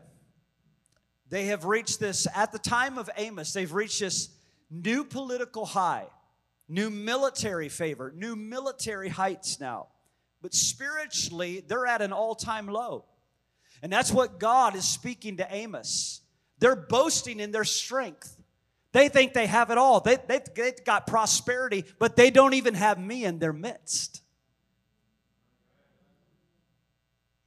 [1.30, 4.30] they have reached this, at the time of Amos, they've reached this
[4.70, 6.06] new political high,
[6.68, 9.88] new military favor, new military heights now.
[10.40, 13.04] But spiritually, they're at an all time low.
[13.82, 16.20] And that's what God is speaking to Amos.
[16.58, 18.36] They're boasting in their strength.
[18.92, 20.00] They think they have it all.
[20.00, 24.22] They, they, they've got prosperity, but they don't even have me in their midst.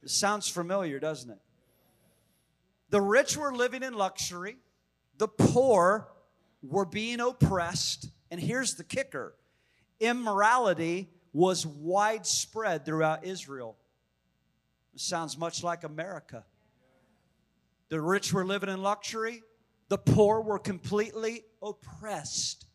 [0.02, 1.38] It sounds familiar, doesn't it?
[2.92, 4.58] The rich were living in luxury,
[5.16, 6.08] the poor
[6.62, 8.10] were being oppressed.
[8.30, 9.34] And here's the kicker
[9.98, 13.78] immorality was widespread throughout Israel.
[14.92, 16.44] It sounds much like America.
[17.88, 19.42] The rich were living in luxury,
[19.88, 22.66] the poor were completely oppressed,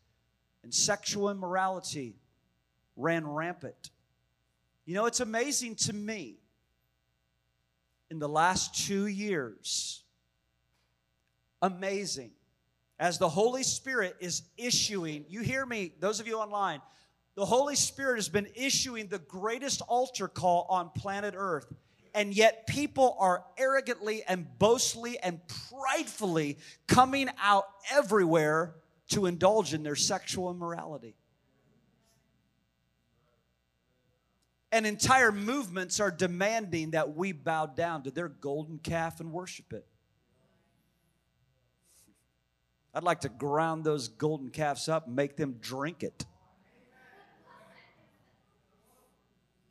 [0.64, 2.16] and sexual immorality
[2.96, 3.90] ran rampant.
[4.84, 6.40] You know, it's amazing to me
[8.10, 10.02] in the last two years
[11.62, 12.30] amazing.
[12.98, 16.80] As the Holy Spirit is issuing, you hear me, those of you online,
[17.36, 21.72] the Holy Spirit has been issuing the greatest altar call on planet Earth.
[22.14, 25.40] And yet, people are arrogantly and boastfully and
[25.70, 28.74] pridefully coming out everywhere
[29.10, 31.14] to indulge in their sexual immorality.
[34.72, 39.72] And entire movements are demanding that we bow down to their golden calf and worship
[39.72, 39.86] it.
[42.94, 46.24] I'd like to ground those golden calves up and make them drink it.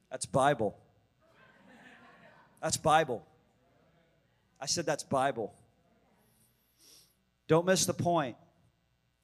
[0.09, 0.77] That's Bible.
[2.61, 3.25] That's Bible.
[4.59, 5.53] I said that's Bible.
[7.47, 8.35] Don't miss the point.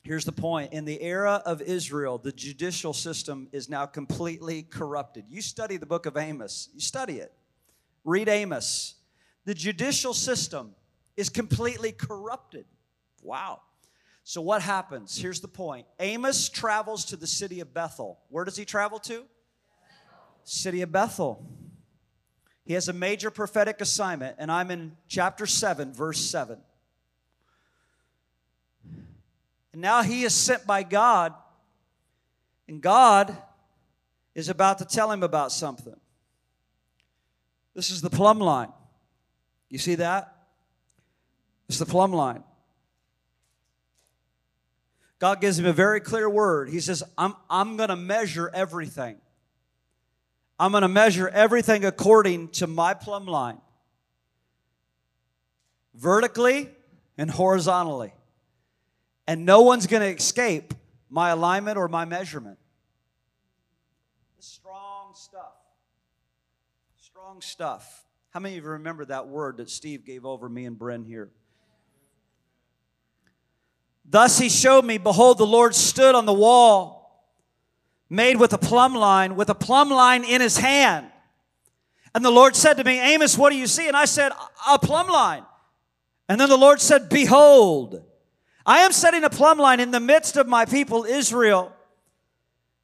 [0.03, 0.73] Here's the point.
[0.73, 5.25] In the era of Israel, the judicial system is now completely corrupted.
[5.29, 7.31] You study the book of Amos, you study it.
[8.03, 8.95] Read Amos.
[9.45, 10.75] The judicial system
[11.17, 12.65] is completely corrupted.
[13.21, 13.61] Wow.
[14.23, 15.17] So, what happens?
[15.17, 18.19] Here's the point Amos travels to the city of Bethel.
[18.29, 19.13] Where does he travel to?
[19.13, 19.27] Bethel.
[20.43, 21.45] City of Bethel.
[22.65, 26.57] He has a major prophetic assignment, and I'm in chapter 7, verse 7.
[29.73, 31.33] And now he is sent by God,
[32.69, 33.35] and God
[34.33, 35.99] is about to tell him about something.
[37.75, 38.71] This is the plumb line.
[39.69, 40.33] You see that?
[41.67, 42.43] It's the plumb line.
[45.23, 46.69] God gives him a very clear word.
[46.69, 49.15] He says, I'm, I'm going to measure everything.
[50.59, 53.61] I'm going to measure everything according to my plumb line,
[55.95, 56.69] vertically
[57.17, 58.11] and horizontally.
[59.25, 60.73] And no one's going to escape
[61.09, 62.57] my alignment or my measurement.
[64.39, 65.53] strong stuff.
[66.97, 68.03] Strong stuff.
[68.31, 71.31] How many of you remember that word that Steve gave over me and Bryn here?
[74.05, 77.27] Thus he showed me, behold, the Lord stood on the wall,
[78.09, 81.07] made with a plumb line, with a plumb line in his hand.
[82.15, 83.87] And the Lord said to me, Amos, what do you see?
[83.87, 84.31] And I said,
[84.69, 85.43] A plumb line.
[86.29, 88.03] And then the Lord said, Behold,
[88.65, 91.73] I am setting a plumb line in the midst of my people Israel,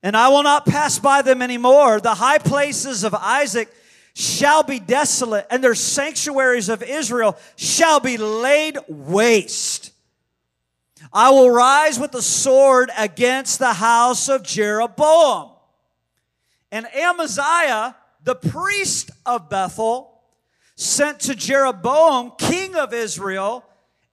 [0.02, 2.00] and I will not pass by them anymore.
[2.00, 3.70] The high places of Isaac
[4.14, 9.92] shall be desolate, and their sanctuaries of Israel shall be laid waste.
[11.14, 15.52] I will rise with the sword against the house of Jeroboam.
[16.72, 20.22] And Amaziah the priest of Bethel,
[20.76, 23.66] sent to Jeroboam, king of Israel,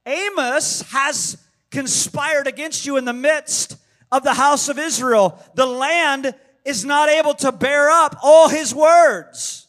[0.04, 1.38] Amos has
[1.70, 3.76] conspired against you in the midst
[4.10, 5.42] of the house of Israel.
[5.54, 9.65] The land is not able to bear up all his words.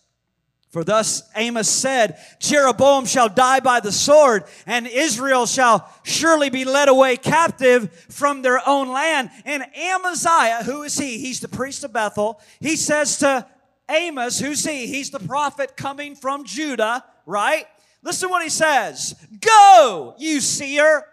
[0.70, 6.66] For thus Amos said, Jeroboam shall die by the sword, and Israel shall surely be
[6.66, 9.30] led away captive from their own land.
[9.46, 11.20] And Amaziah, who is he?
[11.20, 12.42] He's the priest of Bethel.
[12.60, 13.48] He says to
[13.90, 14.88] Amos, who's he?
[14.88, 17.66] He's the prophet coming from Judah, right?
[18.04, 19.16] Listen to what he says.
[19.40, 21.06] Go, you seer,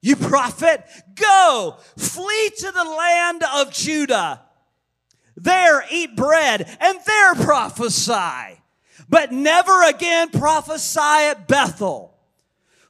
[0.00, 0.84] you prophet,
[1.14, 4.42] go, flee to the land of Judah.
[5.36, 8.61] There eat bread and there prophesy,
[9.08, 12.14] but never again prophesy at Bethel.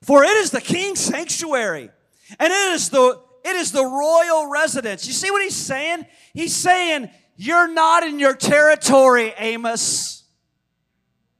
[0.02, 1.90] For it is the king's sanctuary
[2.38, 5.06] and it is the it is the royal residence.
[5.06, 6.06] You see what he's saying?
[6.32, 10.22] He's saying you're not in your territory, Amos.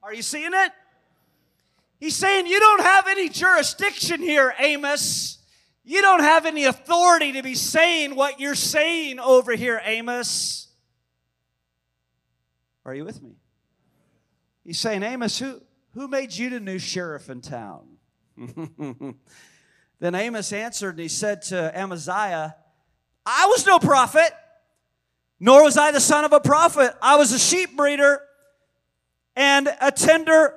[0.02, 0.72] Are you seeing it?
[2.00, 5.38] He's saying you don't have any jurisdiction here, Amos.
[5.84, 10.68] You don't have any authority to be saying what you're saying over here, Amos.
[12.84, 13.36] Are you with me?
[14.64, 15.60] He's saying, Amos, who,
[15.94, 17.96] who made you the new sheriff in town?
[19.98, 22.56] then Amos answered and he said to Amaziah,
[23.26, 24.32] I was no prophet
[25.44, 26.94] nor was I the son of a prophet.
[27.02, 28.20] I was a sheep breeder
[29.34, 30.54] and a tender,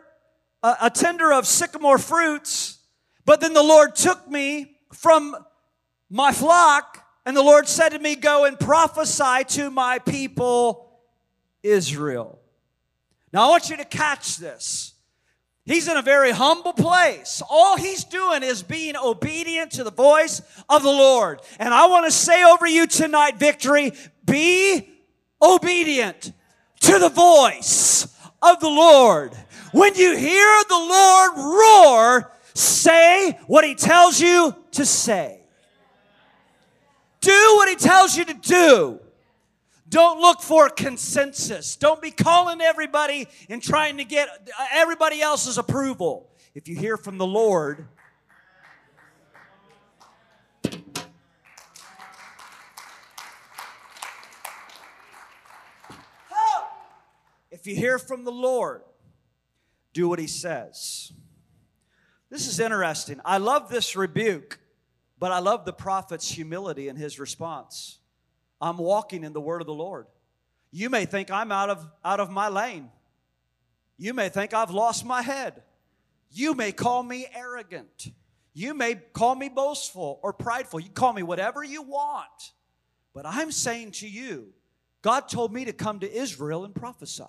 [0.62, 2.78] a, a tender of sycamore fruits.
[3.26, 5.36] But then the Lord took me from
[6.08, 11.00] my flock, and the Lord said to me, Go and prophesy to my people
[11.64, 12.38] Israel.
[13.36, 14.94] Now I want you to catch this.
[15.66, 17.42] He's in a very humble place.
[17.50, 21.42] All he's doing is being obedient to the voice of the Lord.
[21.60, 23.92] And I want to say over you tonight, victory,
[24.24, 24.90] be
[25.42, 26.32] obedient
[26.80, 28.08] to the voice
[28.42, 29.34] of the Lord.
[29.74, 35.42] When you hear the Lord roar, say what he tells you to say.
[37.20, 39.02] Do what he tells you to do.
[39.96, 41.78] Don't look for consensus.
[41.78, 44.28] Don't be calling everybody and trying to get
[44.74, 46.30] everybody else's approval.
[46.54, 47.88] If you hear from the Lord,
[57.50, 58.82] if you hear from the Lord,
[59.94, 61.14] do what he says.
[62.30, 63.22] This is interesting.
[63.24, 64.60] I love this rebuke,
[65.18, 68.00] but I love the prophet's humility in his response.
[68.66, 70.08] I'm walking in the word of the Lord.
[70.72, 72.90] You may think I'm out of, out of my lane.
[73.96, 75.62] You may think I've lost my head.
[76.32, 78.12] You may call me arrogant.
[78.56, 80.80] You may call me boastful or prideful.
[80.80, 82.54] You call me whatever you want.
[83.14, 84.48] But I'm saying to you,
[85.04, 87.24] God told me to come to Israel and prophesy.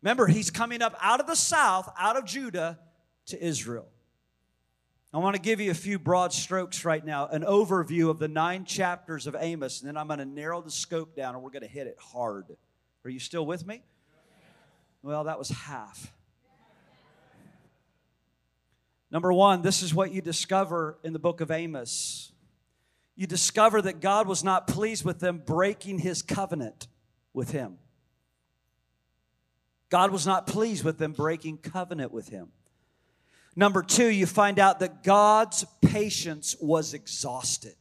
[0.00, 2.78] Remember, he's coming up out of the south, out of Judah
[3.26, 3.88] to Israel.
[5.12, 8.28] I want to give you a few broad strokes right now, an overview of the
[8.28, 11.50] nine chapters of Amos, and then I'm going to narrow the scope down and we're
[11.50, 12.56] going to hit it hard.
[13.04, 13.82] Are you still with me?
[15.02, 16.12] Well, that was half.
[19.10, 22.30] Number one, this is what you discover in the book of Amos.
[23.16, 26.86] You discover that God was not pleased with them breaking his covenant
[27.34, 27.78] with him.
[29.88, 32.52] God was not pleased with them breaking covenant with him.
[33.60, 37.74] Number two, you find out that God's patience was exhausted.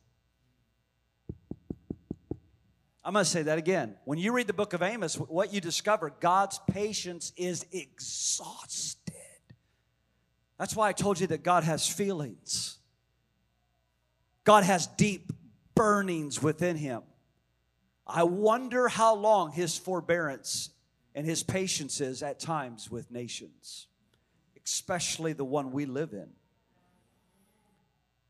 [3.02, 3.96] I'm going to say that again.
[4.04, 9.14] When you read the book of Amos, what you discover, God's patience is exhausted.
[10.58, 12.78] That's why I told you that God has feelings.
[14.44, 15.32] God has deep
[15.76, 17.04] burnings within him.
[18.06, 20.72] I wonder how long his forbearance
[21.16, 23.88] and his patience is at times with nations,
[24.70, 26.30] especially the one we live in.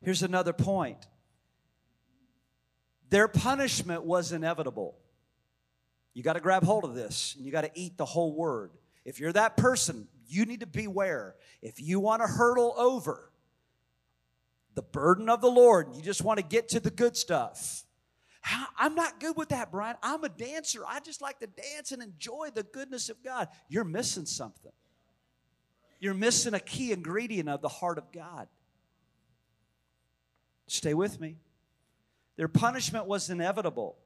[0.01, 1.07] Here's another point
[3.09, 4.95] their punishment was inevitable.
[6.13, 8.71] You got to grab hold of this and you got to eat the whole word.
[9.03, 11.35] If you're that person, you need to beware.
[11.61, 13.31] If you want to hurdle over
[14.75, 17.83] the burden of the Lord, you just want to get to the good stuff.
[18.77, 19.95] I'm not good with that, Brian.
[20.01, 20.83] I'm a dancer.
[20.87, 23.47] I just like to dance and enjoy the goodness of God.
[23.67, 24.71] You're missing something.
[25.99, 28.47] You're missing a key ingredient of the heart of God.
[30.67, 31.35] Stay with me.
[32.37, 33.97] Their punishment was inevitable,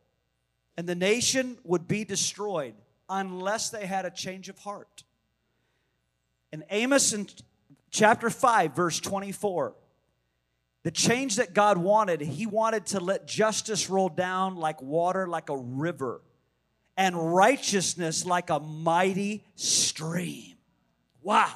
[0.76, 2.74] and the nation would be destroyed
[3.10, 5.04] unless they had a change of heart.
[6.52, 7.28] In Amos in
[7.92, 9.76] chapter 5, verse 24,
[10.84, 15.50] the change that God wanted, He wanted to let justice roll down like water, like
[15.50, 16.22] a river,
[16.98, 20.56] and righteousness like a mighty stream.
[21.22, 21.56] Wow.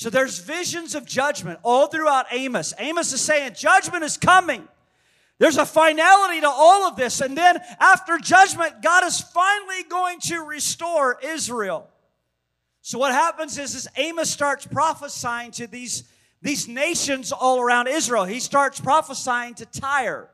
[0.00, 2.72] So there's visions of judgment all throughout Amos.
[2.78, 4.66] Amos is saying, Judgment is coming.
[5.36, 7.20] There's a finality to all of this.
[7.20, 11.86] And then after judgment, God is finally going to restore Israel.
[12.80, 16.04] So what happens is, is Amos starts prophesying to these,
[16.40, 18.24] these nations all around Israel.
[18.24, 20.30] He starts prophesying to Tyre.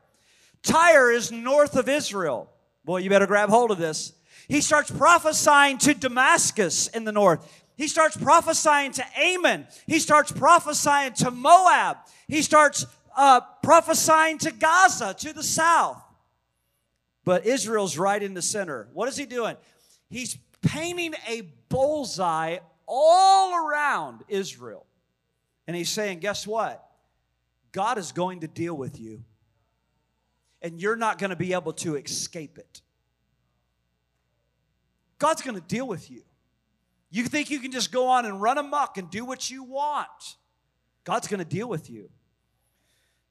[0.63, 2.49] Tyre is north of Israel.
[2.85, 4.13] Boy, you better grab hold of this.
[4.47, 7.56] He starts prophesying to Damascus in the north.
[7.77, 9.67] He starts prophesying to Ammon.
[9.85, 11.97] He starts prophesying to Moab.
[12.27, 16.01] He starts uh, prophesying to Gaza, to the south.
[17.23, 18.89] But Israel's right in the center.
[18.93, 19.55] What is he doing?
[20.09, 22.57] He's painting a bullseye
[22.87, 24.85] all around Israel.
[25.67, 26.83] And he's saying, guess what?
[27.71, 29.23] God is going to deal with you,
[30.61, 32.81] and you're not going to be able to escape it.
[35.19, 36.23] God's going to deal with you.
[37.09, 40.35] You think you can just go on and run amok and do what you want.
[41.03, 42.09] God's going to deal with you.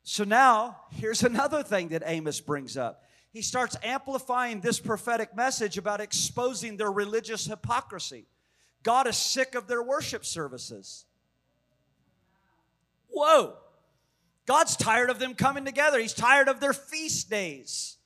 [0.02, 3.02] So now, here's another thing that Amos brings up
[3.36, 8.24] he starts amplifying this prophetic message about exposing their religious hypocrisy.
[8.82, 11.04] God is sick of their worship services.
[13.08, 13.58] Whoa.
[14.46, 16.00] God's tired of them coming together.
[16.00, 17.98] He's tired of their feast days.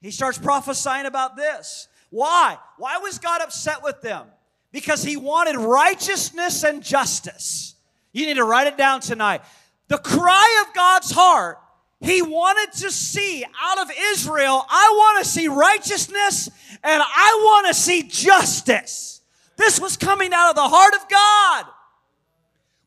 [0.00, 1.88] He starts prophesying about this.
[2.08, 2.56] Why?
[2.78, 4.28] Why was God upset with them?
[4.74, 7.76] Because he wanted righteousness and justice.
[8.12, 9.40] You need to write it down tonight.
[9.88, 11.58] The cry of God's heart
[12.04, 16.50] he wanted to see out of Israel, I want to see righteousness
[16.82, 19.22] and I want to see justice.
[19.56, 21.66] This was coming out of the heart of God.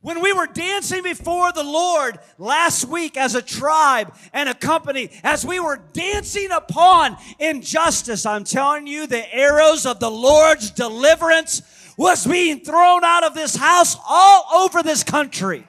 [0.02, 5.10] When we were dancing before the Lord last week as a tribe and a company,
[5.24, 11.64] as we were dancing upon injustice, I'm telling you, the arrows of the Lord's deliverance
[11.98, 15.68] was being thrown out of this house all over this country.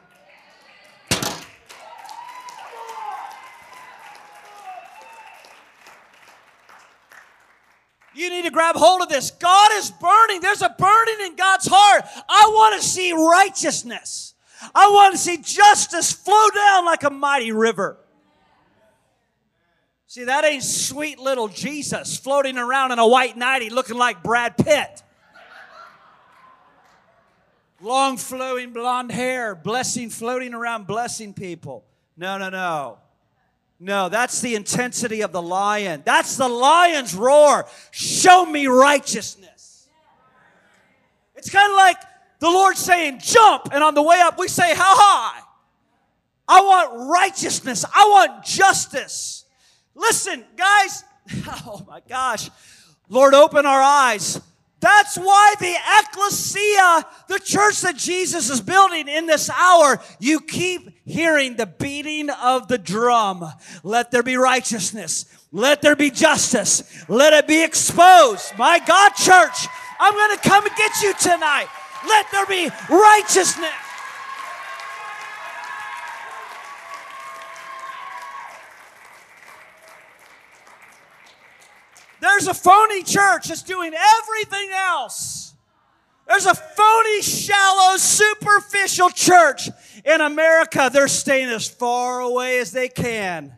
[8.14, 9.30] You need to grab hold of this.
[9.30, 10.40] God is burning.
[10.40, 12.04] There's a burning in God's heart.
[12.28, 14.34] I want to see righteousness.
[14.74, 17.96] I want to see justice flow down like a mighty river.
[20.08, 24.56] See, that ain't sweet little Jesus floating around in a white nightie looking like Brad
[24.56, 25.02] Pitt.
[27.80, 31.84] Long flowing blonde hair, blessing, floating around, blessing people.
[32.16, 32.98] No, no, no.
[33.80, 36.02] No, that's the intensity of the lion.
[36.04, 37.66] That's the lion's roar.
[37.92, 39.88] Show me righteousness.
[41.36, 41.96] It's kind of like
[42.40, 43.68] the Lord saying, jump.
[43.72, 45.40] And on the way up, we say, how high?
[46.48, 47.84] I want righteousness.
[47.94, 49.44] I want justice.
[49.94, 51.04] Listen, guys.
[51.66, 52.48] Oh my gosh.
[53.10, 54.40] Lord, open our eyes.
[54.80, 60.90] That's why the ecclesia, the church that Jesus is building in this hour, you keep
[61.04, 63.44] hearing the beating of the drum.
[63.82, 65.24] Let there be righteousness.
[65.50, 67.04] Let there be justice.
[67.08, 68.56] Let it be exposed.
[68.56, 69.66] My God, church,
[69.98, 71.66] I'm going to come and get you tonight.
[72.06, 73.87] Let there be righteousness.
[82.20, 85.54] There's a phony church that's doing everything else.
[86.26, 89.70] There's a phony, shallow, superficial church
[90.04, 90.90] in America.
[90.92, 93.54] They're staying as far away as they can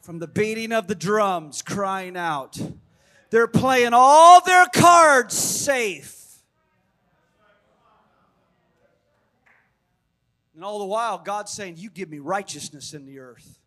[0.00, 2.58] from the beating of the drums, crying out.
[3.30, 6.16] They're playing all their cards safe.
[10.56, 13.60] And all the while, God's saying, You give me righteousness in the earth.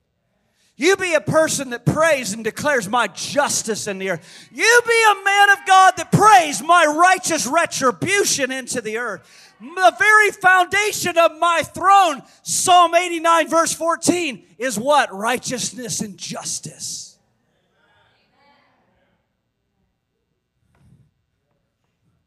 [0.80, 4.48] You be a person that prays and declares my justice in the earth.
[4.50, 9.58] You be a man of God that prays my righteous retribution into the earth.
[9.60, 15.14] The very foundation of my throne, Psalm 89, verse 14, is what?
[15.14, 17.18] Righteousness and justice.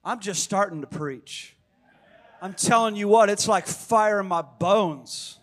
[0.05, 1.57] I'm just starting to preach.
[2.43, 5.39] I'm telling you what, it's like fire in my bones.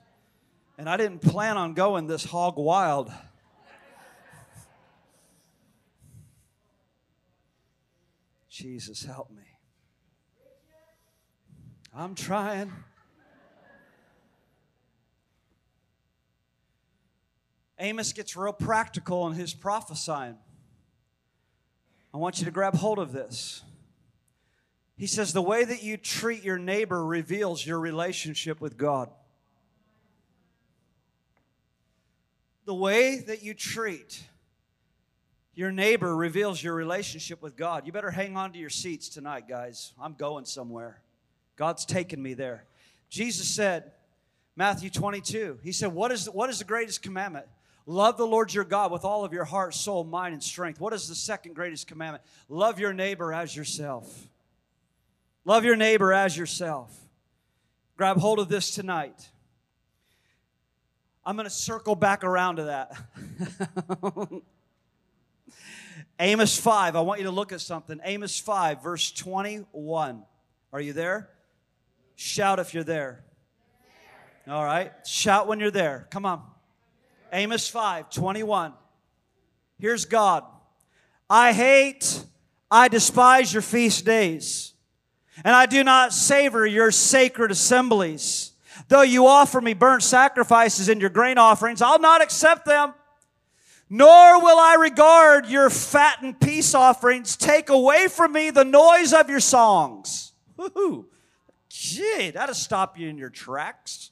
[0.79, 3.11] And I didn't plan on going this hog wild.
[8.49, 9.43] Jesus, help me.
[11.93, 12.71] I'm trying.
[17.77, 20.37] Amos gets real practical in his prophesying.
[22.13, 23.63] I want you to grab hold of this.
[24.95, 29.09] He says, The way that you treat your neighbor reveals your relationship with God.
[32.69, 34.21] The way that you treat
[35.55, 37.87] your neighbor reveals your relationship with God.
[37.87, 39.91] You better hang on to your seats tonight, guys.
[39.99, 41.01] I'm going somewhere.
[41.55, 42.65] God's taking me there.
[43.09, 43.93] Jesus said,
[44.55, 47.47] Matthew 22, He said, What is, what is the greatest commandment?
[47.87, 50.79] Love the Lord your God with all of your heart, soul, mind, and strength.
[50.79, 52.23] What is the second greatest commandment?
[52.49, 54.27] Love your neighbor as yourself.
[55.43, 56.95] Love your neighbor as yourself.
[57.97, 59.29] Grab hold of this tonight.
[61.29, 62.91] I'm going to circle back around to that.
[66.19, 67.99] Amos 5, I want you to look at something.
[68.03, 70.23] Amos 5, verse 21.
[70.73, 71.29] Are you there?
[72.15, 73.23] Shout if you're there.
[74.47, 74.91] All right.
[75.05, 76.07] Shout when you're there.
[76.09, 76.41] Come on.
[77.31, 78.73] Amos 5 21.
[79.77, 80.45] Here's God.
[81.29, 82.23] I hate,
[82.71, 84.73] I despise your feast days,
[85.45, 88.53] and I do not savor your sacred assemblies.
[88.87, 92.93] Though you offer me burnt sacrifices and your grain offerings, I'll not accept them.
[93.89, 97.35] Nor will I regard your fattened peace offerings.
[97.35, 100.33] Take away from me the noise of your songs.
[100.57, 101.07] Woo-hoo.
[101.69, 104.11] Gee, that'll stop you in your tracks.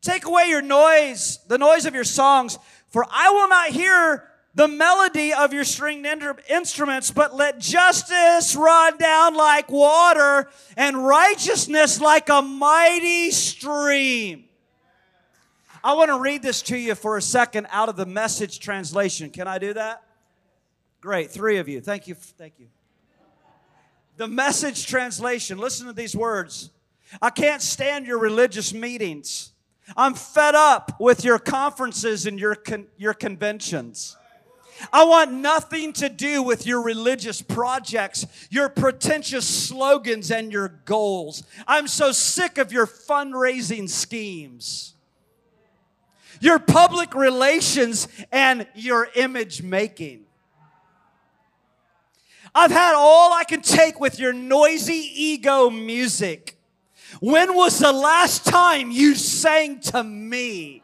[0.00, 4.68] Take away your noise, the noise of your songs, for I will not hear the
[4.68, 6.06] melody of your stringed
[6.48, 14.44] instruments, but let justice run down like water and righteousness like a mighty stream.
[15.82, 19.30] I want to read this to you for a second out of the message translation.
[19.30, 20.02] Can I do that?
[21.00, 21.80] Great, three of you.
[21.80, 22.14] Thank you.
[22.14, 22.66] Thank you.
[24.16, 26.70] The message translation, listen to these words.
[27.22, 29.52] I can't stand your religious meetings.
[29.96, 34.17] I'm fed up with your conferences and your, con- your conventions.
[34.92, 41.42] I want nothing to do with your religious projects, your pretentious slogans, and your goals.
[41.66, 44.94] I'm so sick of your fundraising schemes,
[46.40, 50.24] your public relations, and your image making.
[52.54, 56.56] I've had all I can take with your noisy ego music.
[57.20, 60.82] When was the last time you sang to me?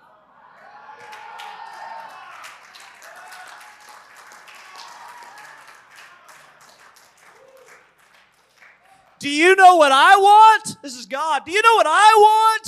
[9.24, 10.82] Do you know what I want?
[10.82, 11.46] This is God.
[11.46, 12.14] Do you know what I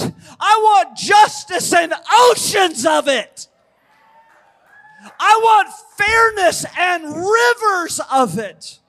[0.01, 0.15] want?
[0.41, 3.47] I want justice and oceans of it.
[5.21, 8.81] I want fairness and rivers of it.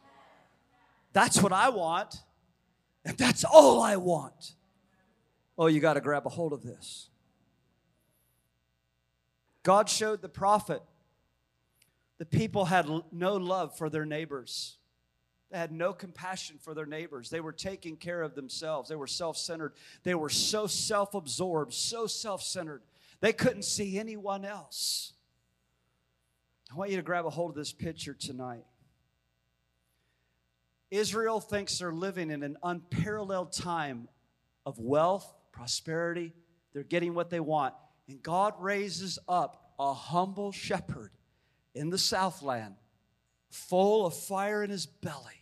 [1.12, 2.24] That's what I want.
[3.04, 4.54] And that's all I want.
[5.58, 7.10] Oh, you got to grab a hold of this.
[9.64, 10.82] God showed the prophet
[12.18, 14.78] the people had no love for their neighbors.
[15.52, 17.30] They had no compassion for their neighbors.
[17.30, 18.90] They were taking care of themselves.
[18.90, 19.74] They were self centered.
[20.04, 22.82] They were so self absorbed, so self centered.
[23.22, 25.14] They couldn't see anyone else.
[26.72, 28.66] I want you to grab a hold of this picture tonight.
[30.92, 34.08] Israel thinks they're living in an unparalleled time
[34.66, 36.34] of wealth prosperity,
[36.74, 37.74] they're getting what they want.
[38.08, 41.12] And God raises up a humble shepherd
[41.74, 42.76] in the Southland,
[43.50, 45.37] full of fire in his belly,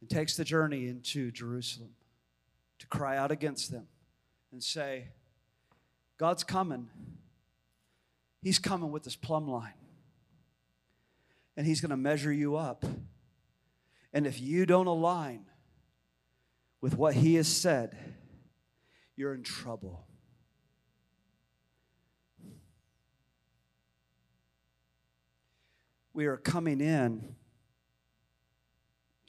[0.00, 1.90] and takes the journey into Jerusalem
[2.78, 3.86] to cry out against them
[4.52, 5.08] and say,
[6.18, 6.88] God's coming.
[8.42, 9.74] He's coming with his plumb line.
[11.56, 12.84] And he's going to measure you up.
[14.12, 15.44] And if you don't align
[16.80, 17.96] with what he has said,
[19.16, 20.06] you're in trouble.
[26.12, 27.34] We are coming in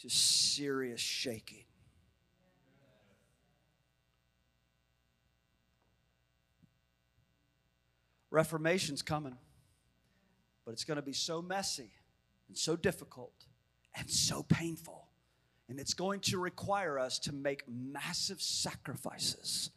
[0.02, 1.64] to serious shaking.
[8.30, 9.36] Reformation's coming,
[10.66, 11.92] but it's going to be so messy
[12.48, 13.34] and so difficult
[13.96, 15.08] and so painful.
[15.68, 19.72] And it's going to require us to make massive sacrifices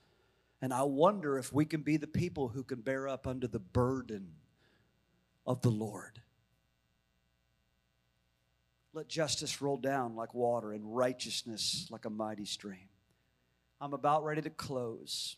[0.65, 3.59] and I wonder if we can be the people who can bear up under the
[3.59, 4.33] burden
[5.47, 6.23] of the Lord.
[8.95, 12.89] Let justice roll down like water and righteousness like a mighty stream.
[13.81, 15.37] I'm about ready to close.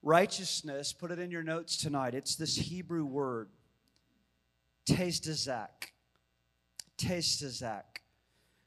[0.00, 2.14] Righteousness, put it in your notes tonight.
[2.14, 3.48] It's this Hebrew word,
[4.86, 5.90] testazak.
[6.96, 7.82] Testazak.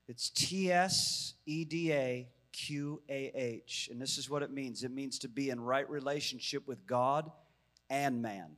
[0.10, 3.88] It's T S E D A Q A H.
[3.90, 7.32] And this is what it means it means to be in right relationship with God
[7.90, 8.58] and man.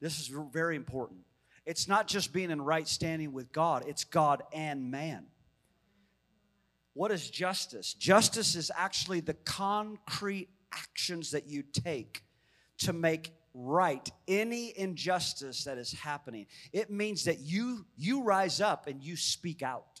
[0.00, 1.20] This is very important.
[1.64, 5.26] It's not just being in right standing with God, it's God and man.
[6.94, 7.94] What is justice?
[7.94, 12.22] Justice is actually the concrete actions that you take
[12.78, 16.46] to make right any injustice that is happening.
[16.72, 20.00] It means that you you rise up and you speak out.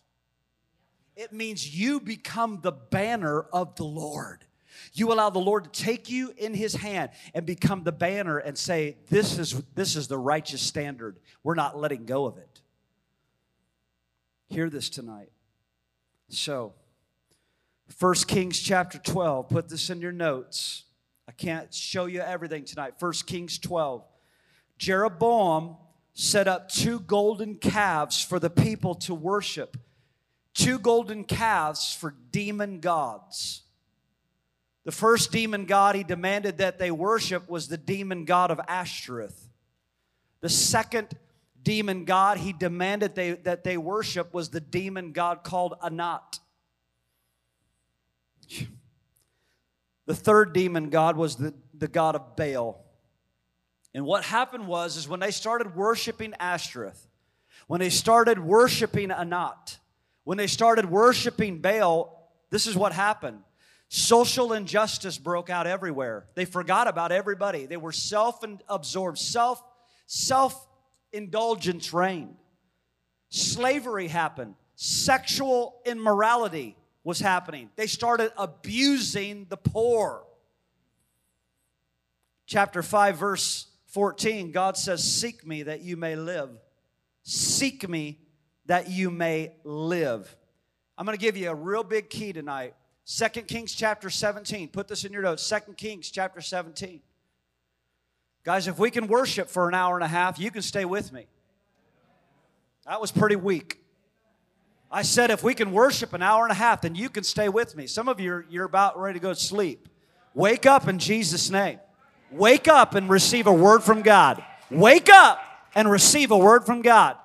[1.16, 4.44] It means you become the banner of the Lord.
[4.92, 8.56] You allow the Lord to take you in his hand and become the banner and
[8.56, 11.18] say, This is, this is the righteous standard.
[11.42, 12.60] We're not letting go of it.
[14.48, 15.32] Hear this tonight.
[16.28, 16.74] So,
[17.98, 20.84] 1 Kings chapter 12, put this in your notes.
[21.28, 22.94] I can't show you everything tonight.
[22.98, 24.04] 1 Kings 12.
[24.78, 25.76] Jeroboam
[26.14, 29.76] set up two golden calves for the people to worship,
[30.54, 33.62] two golden calves for demon gods.
[34.84, 39.48] The first demon god he demanded that they worship was the demon god of Ashtoreth.
[40.40, 41.16] The second
[41.62, 46.40] demon god he demanded they, that they worship was the demon god called Anat.
[50.06, 52.84] The third demon god was the, the god of Baal.
[53.94, 57.06] And what happened was is when they started worshiping Ashtoreth,
[57.68, 59.78] when they started worshiping Anat,
[60.24, 63.42] when they started worshiping Baal, this is what happened.
[63.94, 66.24] Social injustice broke out everywhere.
[66.34, 67.66] They forgot about everybody.
[67.66, 69.62] They were self-absorbed, self
[70.06, 72.36] self-indulgence reigned.
[73.28, 74.54] Slavery happened.
[74.76, 76.74] Sexual immorality
[77.04, 77.68] was happening.
[77.76, 80.24] They started abusing the poor.
[82.46, 86.48] Chapter 5 verse 14, God says, "Seek me that you may live.
[87.24, 88.22] Seek me
[88.64, 90.34] that you may live."
[90.96, 92.74] I'm going to give you a real big key tonight
[93.04, 94.68] Second Kings chapter 17.
[94.68, 95.42] Put this in your notes.
[95.42, 97.00] Second Kings chapter 17.
[98.44, 101.12] Guys, if we can worship for an hour and a half, you can stay with
[101.12, 101.26] me.
[102.86, 103.78] That was pretty weak.
[104.90, 107.48] I said, if we can worship an hour and a half, then you can stay
[107.48, 107.86] with me.
[107.86, 109.88] Some of you, you're about ready to go to sleep.
[110.34, 111.78] Wake up in Jesus' name.
[112.30, 114.44] Wake up and receive a word from God.
[114.70, 115.40] Wake up
[115.74, 117.16] and receive a word from God.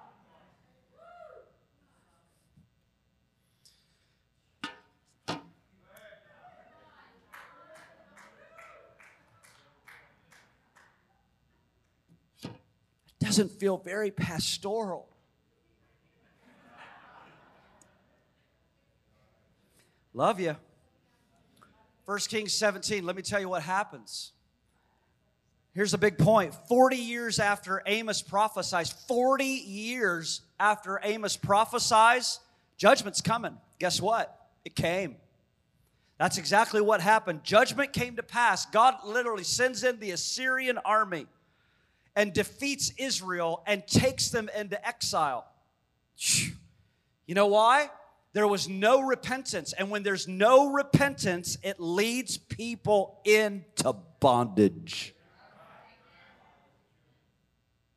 [13.27, 15.05] Doesn't feel very pastoral.
[20.13, 20.55] Love you.
[22.05, 24.31] 1 Kings 17, let me tell you what happens.
[25.73, 32.39] Here's a big point 40 years after Amos prophesies, 40 years after Amos prophesies,
[32.77, 33.57] judgment's coming.
[33.77, 34.47] Guess what?
[34.63, 35.17] It came.
[36.17, 37.43] That's exactly what happened.
[37.43, 38.65] Judgment came to pass.
[38.67, 41.27] God literally sends in the Assyrian army
[42.17, 45.45] and defeats Israel and takes them into exile.
[47.27, 47.91] You know why?
[48.33, 49.71] There was no repentance.
[49.71, 55.13] And when there's no repentance, it leads people into bondage.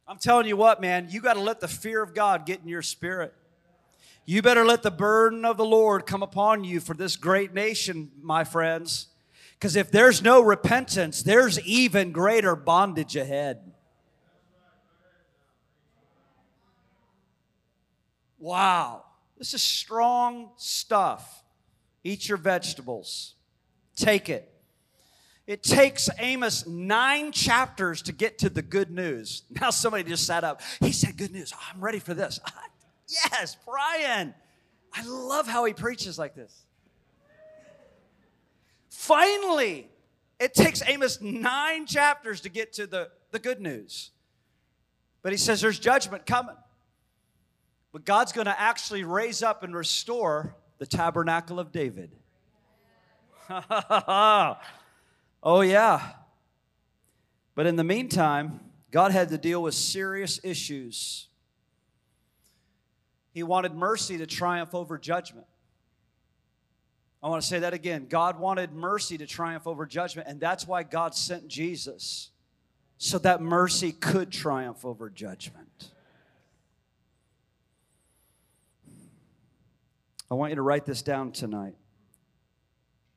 [0.07, 2.69] I'm telling you what, man, you got to let the fear of God get in
[2.69, 3.33] your spirit.
[4.27, 8.11] You better let the burden of the Lord come upon you for this great nation,
[8.21, 9.07] my friends.
[9.55, 13.70] Because if there's no repentance, there's even greater bondage ahead.
[18.41, 19.05] Wow,
[19.39, 21.45] this is strong stuff.
[22.03, 23.35] Eat your vegetables.
[23.95, 24.51] Take it.
[25.47, 29.43] It takes Amos nine chapters to get to the good news.
[29.61, 30.63] Now somebody just sat up.
[30.81, 31.53] He said, Good news.
[31.71, 32.41] I'm ready for this.
[33.09, 34.35] yes, Brian.
[34.93, 36.65] I love how he preaches like this.
[38.89, 39.89] Finally,
[40.39, 44.11] it takes Amos nine chapters to get to the, the good news.
[45.23, 46.57] But he says there's judgment coming.
[47.93, 52.13] But God's going to actually raise up and restore the tabernacle of David.
[55.43, 56.13] oh, yeah.
[57.55, 58.61] But in the meantime,
[58.91, 61.29] God had to deal with serious issues.
[63.33, 65.47] He wanted mercy to triumph over judgment.
[67.23, 68.07] I want to say that again.
[68.09, 72.31] God wanted mercy to triumph over judgment, and that's why God sent Jesus,
[72.99, 75.91] so that mercy could triumph over judgment.
[80.31, 81.75] I want you to write this down tonight.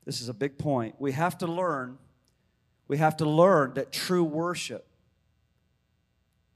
[0.06, 0.96] This is a big point.
[1.00, 1.98] We have to learn,
[2.88, 4.88] we have to learn that true worship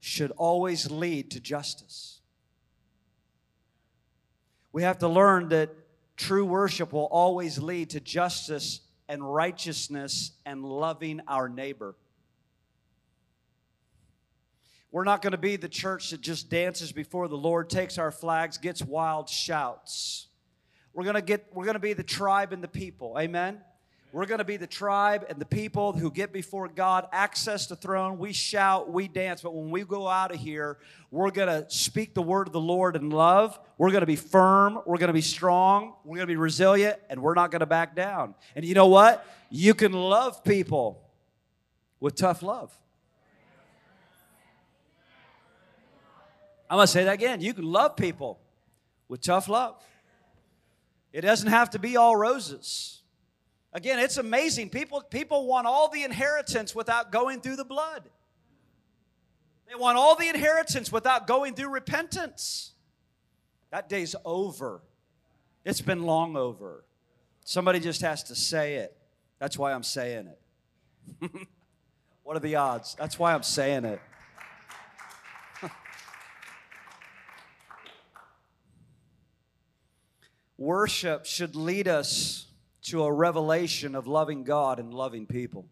[0.00, 2.20] should always lead to justice.
[4.72, 5.70] We have to learn that
[6.16, 11.94] true worship will always lead to justice and righteousness and loving our neighbor.
[14.90, 18.10] We're not going to be the church that just dances before the Lord, takes our
[18.10, 20.27] flags, gets wild shouts.
[20.98, 23.16] We're going to get we're going to be the tribe and the people.
[23.20, 23.60] Amen.
[24.10, 27.76] We're going to be the tribe and the people who get before God, access the
[27.76, 28.18] throne.
[28.18, 30.78] We shout, we dance, but when we go out of here,
[31.12, 33.60] we're going to speak the word of the Lord in love.
[33.76, 34.80] We're going to be firm.
[34.86, 35.94] We're going to be strong.
[36.04, 38.34] We're going to be resilient, and we're not going to back down.
[38.56, 39.24] And you know what?
[39.50, 41.08] You can love people
[42.00, 42.76] with tough love.
[46.68, 47.40] I'm going to say that again.
[47.40, 48.40] You can love people
[49.08, 49.80] with tough love.
[51.12, 53.02] It doesn't have to be all roses.
[53.72, 54.70] Again, it's amazing.
[54.70, 58.08] People, people want all the inheritance without going through the blood.
[59.68, 62.72] They want all the inheritance without going through repentance.
[63.70, 64.80] That day's over.
[65.64, 66.84] It's been long over.
[67.44, 68.96] Somebody just has to say it.
[69.38, 70.28] That's why I'm saying
[71.20, 71.30] it.
[72.22, 72.96] what are the odds?
[72.98, 74.00] That's why I'm saying it.
[80.58, 82.48] Worship should lead us
[82.82, 85.66] to a revelation of loving God and loving people.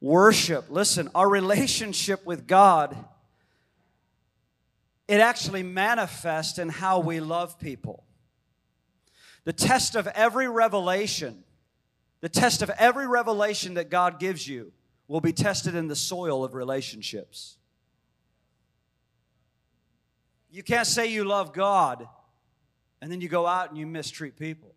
[0.00, 2.96] Worship, listen, our relationship with God,
[5.08, 8.04] it actually manifests in how we love people.
[9.42, 11.42] The test of every revelation,
[12.20, 14.72] the test of every revelation that God gives you
[15.08, 17.56] will be tested in the soil of relationships.
[20.52, 22.06] You can't say you love God
[23.04, 24.74] and then you go out and you mistreat people.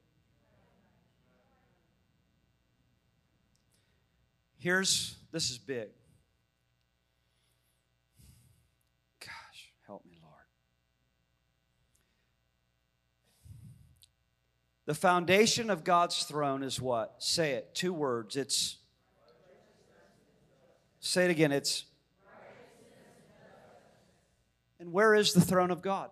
[4.58, 5.88] Here's this is big.
[9.22, 10.34] Gosh, help me, Lord.
[14.88, 17.16] The foundation of God's throne is what?
[17.20, 17.74] Say it.
[17.74, 18.36] Two words.
[18.36, 18.76] It's.
[21.00, 21.54] Say it again.
[21.54, 21.86] It's.
[24.82, 26.10] And where is the throne of God?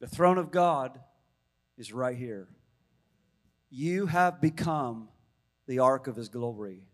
[0.00, 0.98] The throne of God
[1.76, 2.48] is right here.
[3.70, 5.08] You have become
[5.66, 6.84] the ark of his glory.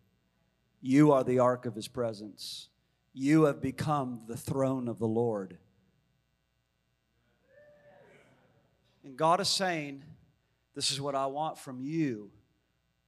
[0.80, 2.68] You are the ark of his presence.
[3.12, 5.58] You have become the throne of the Lord.
[9.04, 10.02] And God is saying,
[10.74, 12.30] This is what I want from you.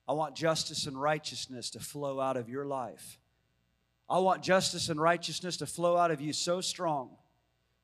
[0.06, 3.18] I want justice and righteousness to flow out of your life.
[4.08, 7.10] I want justice and righteousness to flow out of you so strong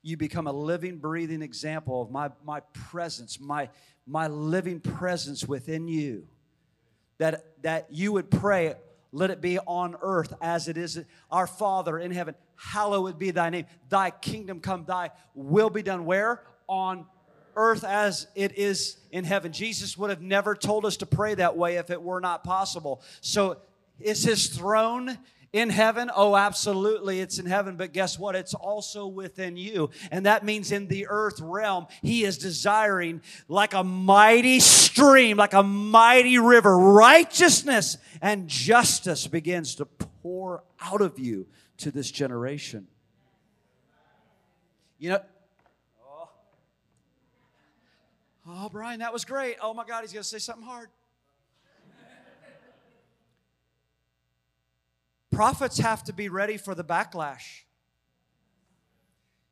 [0.03, 3.68] you become a living, breathing example of my, my presence, my,
[4.07, 6.26] my living presence within you.
[7.18, 8.74] That, that you would pray,
[9.12, 11.00] let it be on earth as it is
[11.30, 12.34] our Father in heaven.
[12.57, 13.66] Hallowed be thy name.
[13.88, 16.42] Thy kingdom come, thy will be done where?
[16.66, 17.07] On
[17.55, 19.53] earth as it is in heaven.
[19.53, 23.03] Jesus would have never told us to pray that way if it were not possible.
[23.20, 23.59] So
[24.00, 25.18] is his throne
[25.53, 26.11] in heaven?
[26.14, 27.76] Oh, absolutely, it's in heaven.
[27.76, 28.34] But guess what?
[28.34, 29.90] It's also within you.
[30.11, 35.53] And that means in the earth realm, He is desiring, like a mighty stream, like
[35.53, 41.46] a mighty river, righteousness and justice begins to pour out of you
[41.78, 42.86] to this generation.
[44.98, 45.20] You know,
[46.07, 46.28] oh,
[48.48, 49.57] oh Brian, that was great.
[49.61, 50.88] Oh my God, he's going to say something hard.
[55.33, 57.62] Prophets have to be ready for the backlash.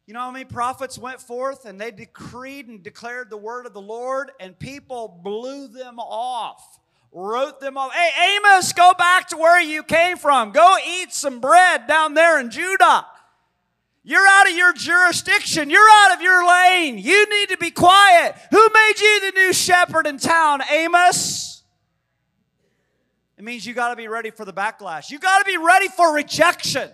[0.07, 3.72] You know how many prophets went forth and they decreed and declared the word of
[3.72, 6.78] the Lord, and people blew them off,
[7.12, 7.93] wrote them off.
[7.93, 10.51] Hey, Amos, go back to where you came from.
[10.51, 13.07] Go eat some bread down there in Judah.
[14.03, 15.70] You're out of your jurisdiction.
[15.70, 16.99] You're out of your lane.
[16.99, 18.35] You need to be quiet.
[18.51, 21.49] Who made you the new shepherd in town, Amos?
[23.41, 25.11] It means you got to be ready for the backlash.
[25.11, 26.91] You got to be ready for rejection.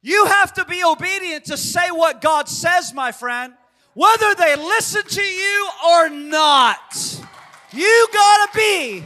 [0.00, 3.52] You have to be obedient to say what God says, my friend,
[3.94, 7.20] whether they listen to you or not.
[7.72, 9.02] You got to be.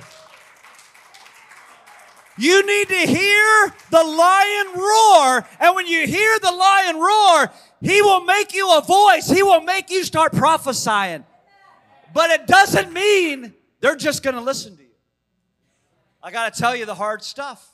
[2.36, 5.48] You need to hear the lion roar.
[5.60, 9.30] And when you hear the lion roar, he will make you a voice.
[9.30, 11.24] He will make you start prophesying.
[12.12, 14.88] But it doesn't mean they're just going to listen to you.
[16.22, 17.66] I got to tell you the hard stuff.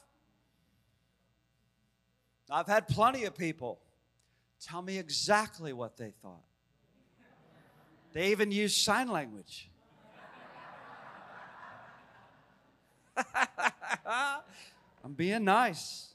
[2.51, 3.81] I've had plenty of people
[4.61, 6.45] tell me exactly what they thought.
[8.13, 9.71] They even used sign language.
[15.05, 16.15] I'm being nice.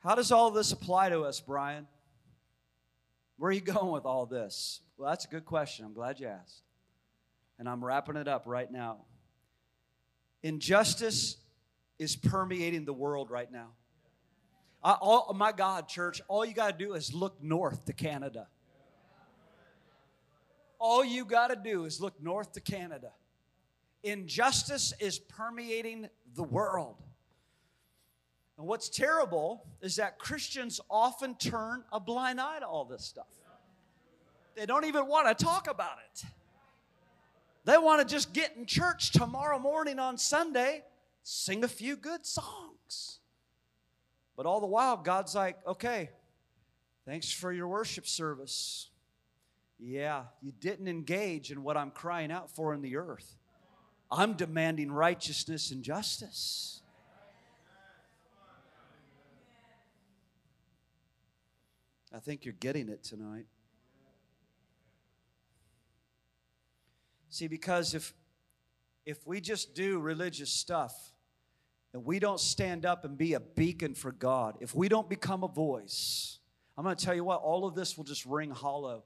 [0.00, 1.86] How does all this apply to us, Brian?
[3.40, 4.82] Where are you going with all this?
[4.98, 5.86] Well, that's a good question.
[5.86, 6.62] I'm glad you asked.
[7.58, 8.98] And I'm wrapping it up right now.
[10.42, 11.38] Injustice
[11.98, 13.68] is permeating the world right now.
[14.82, 17.92] I, all, oh my God, church, all you got to do is look north to
[17.92, 18.46] Canada.
[20.78, 23.12] All you got to do is look north to Canada.
[24.02, 26.96] Injustice is permeating the world.
[28.60, 33.24] And what's terrible is that Christians often turn a blind eye to all this stuff.
[34.54, 36.24] They don't even want to talk about it.
[37.64, 40.84] They want to just get in church tomorrow morning on Sunday,
[41.22, 43.20] sing a few good songs.
[44.36, 46.10] But all the while, God's like, okay,
[47.06, 48.90] thanks for your worship service.
[49.78, 53.38] Yeah, you didn't engage in what I'm crying out for in the earth.
[54.10, 56.79] I'm demanding righteousness and justice.
[62.12, 63.46] I think you're getting it tonight.
[67.28, 68.12] See, because if
[69.06, 71.12] if we just do religious stuff
[71.92, 75.42] and we don't stand up and be a beacon for God, if we don't become
[75.42, 76.38] a voice,
[76.76, 79.04] I'm going to tell you what, all of this will just ring hollow.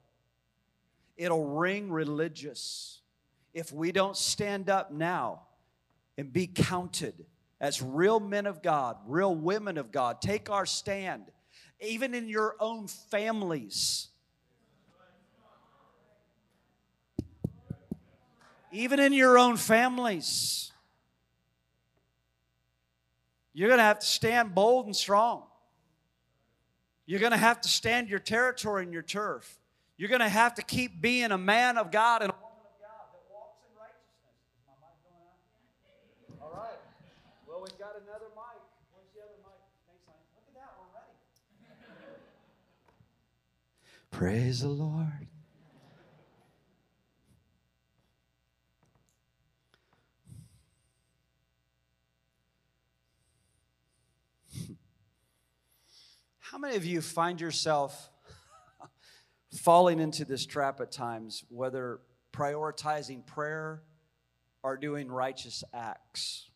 [1.16, 3.00] It'll ring religious
[3.54, 5.42] if we don't stand up now
[6.18, 7.24] and be counted
[7.60, 11.30] as real men of God, real women of God, take our stand,
[11.84, 14.08] even in your own families.
[18.72, 20.72] Even in your own families.
[23.52, 25.44] You're going to have to stand bold and strong.
[27.06, 29.60] You're going to have to stand your territory and your turf.
[29.96, 32.74] You're going to have to keep being a man of God and a woman of
[32.82, 34.34] God that walks in righteousness.
[34.34, 35.38] Is my mic going out?
[36.42, 36.80] All right.
[37.46, 38.58] Well, we've got another mic.
[38.90, 39.54] Where's the other mic?
[39.86, 40.26] Thanks, honey.
[40.34, 40.74] Look at that.
[40.74, 41.14] We're ready.
[44.14, 45.26] Praise the Lord.
[56.38, 58.08] How many of you find yourself
[59.52, 61.98] falling into this trap at times, whether
[62.32, 63.82] prioritizing prayer
[64.62, 66.52] or doing righteous acts?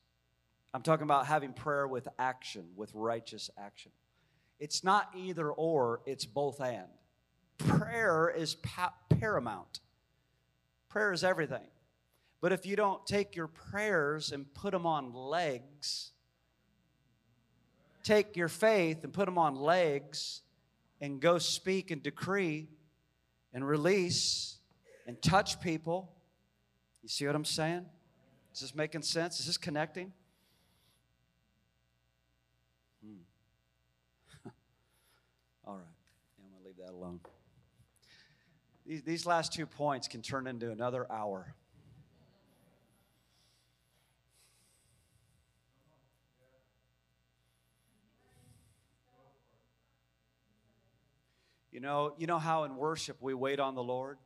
[0.73, 3.91] I'm talking about having prayer with action, with righteous action.
[4.61, 6.87] It's not either or, it's both and.
[7.59, 9.81] Prayer is pa- paramount.
[10.89, 11.67] Prayer is everything.
[12.41, 16.13] But if you don't take your prayers and put them on legs,
[18.05, 20.43] take your faith and put them on legs
[21.01, 22.69] and go speak and decree
[23.53, 24.59] and release
[25.07, 26.13] and touch people.
[27.03, 27.87] You see what I'm saying?
[28.55, 29.41] Is this making sense?
[29.41, 30.13] Is this connecting?
[33.05, 33.21] Hmm.
[35.67, 35.83] All right.
[36.39, 37.21] Yeah, I'm going to leave that alone.
[38.89, 41.55] These, these last two points can turn into another hour.
[51.71, 54.17] You know, you know how in worship we wait on the Lord?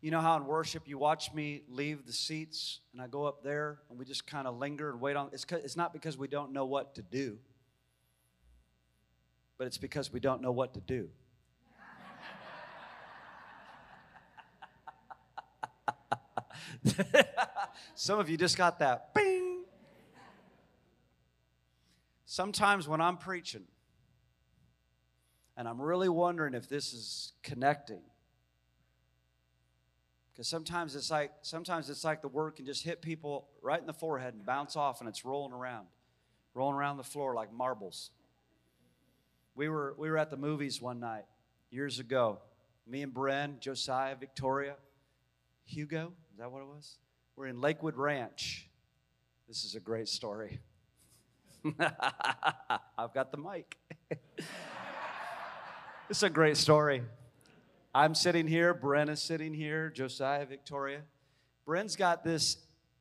[0.00, 3.42] You know how in worship you watch me leave the seats and I go up
[3.42, 6.28] there and we just kind of linger and wait on it's it's not because we
[6.28, 7.38] don't know what to do.
[9.58, 11.10] But it's because we don't know what to do.
[17.94, 19.64] Some of you just got that bing.
[22.24, 23.64] Sometimes when I'm preaching,
[25.56, 28.02] and I'm really wondering if this is connecting.
[30.32, 33.86] Because sometimes it's like sometimes it's like the word can just hit people right in
[33.86, 35.88] the forehead and bounce off and it's rolling around.
[36.54, 38.10] Rolling around the floor like marbles.
[39.56, 41.24] We were we were at the movies one night
[41.70, 42.38] years ago.
[42.86, 44.76] Me and Bren, Josiah, Victoria,
[45.68, 46.96] Hugo, is that what it was?
[47.36, 48.68] We're in Lakewood Ranch.
[49.46, 50.60] This is a great story.
[52.98, 53.76] I've got the mic.
[56.10, 57.02] It's a great story.
[57.94, 61.02] I'm sitting here, Brenna's sitting here, Josiah, Victoria.
[61.66, 62.56] Bren's got this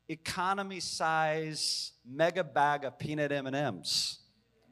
[0.10, 4.18] economy size mega bag of peanut M&Ms.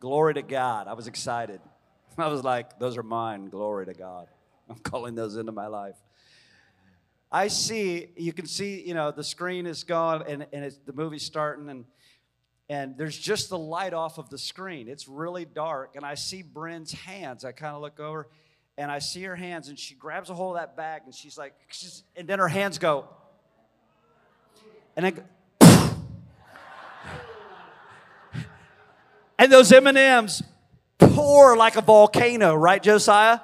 [0.01, 0.89] Glory to God.
[0.89, 1.61] I was excited.
[2.17, 3.45] I was like, those are mine.
[3.45, 4.27] Glory to God.
[4.69, 5.95] I'm calling those into my life.
[7.31, 10.93] I see, you can see, you know, the screen is gone and, and it's, the
[10.93, 11.85] movie's starting and
[12.69, 14.87] and there's just the light off of the screen.
[14.87, 17.45] It's really dark, and I see Bryn's hands.
[17.45, 18.27] I kind of look over,
[18.77, 21.37] and I see her hands, and she grabs a hold of that bag, and she's
[21.37, 23.07] like, she's, and then her hands go,
[24.95, 25.21] and I go,
[29.37, 30.41] and those M and M's
[30.97, 33.41] pour like a volcano, right, Josiah?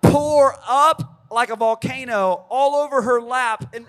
[0.00, 3.86] Pour up like a volcano all over her lap, and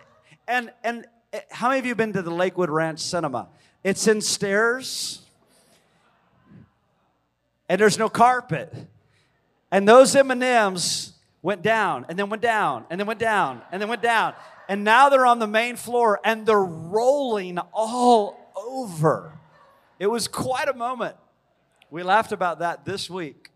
[0.48, 1.06] and and
[1.50, 3.48] how many of you been to the Lakewood Ranch Cinema?
[3.84, 5.22] It's in stairs.
[7.70, 8.74] And there's no carpet.
[9.72, 13.88] And those M&Ms went down and then went down and then went down and then
[13.88, 14.34] went down.
[14.68, 19.40] And now they're on the main floor and they're rolling all over.
[20.00, 21.16] It was quite a moment.
[21.90, 23.51] We laughed about that this week.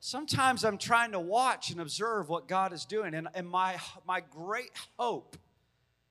[0.00, 3.14] Sometimes I'm trying to watch and observe what God is doing.
[3.14, 3.76] And, and my,
[4.06, 5.36] my great hope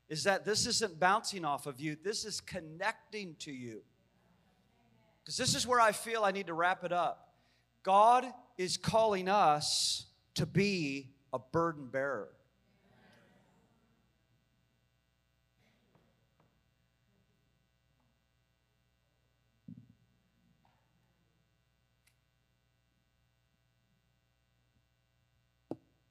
[0.07, 3.81] is that this isn't bouncing off of you, this is connecting to you.
[5.23, 7.33] Because this is where I feel I need to wrap it up.
[7.81, 8.25] God
[8.57, 12.29] is calling us to be a burden bearer.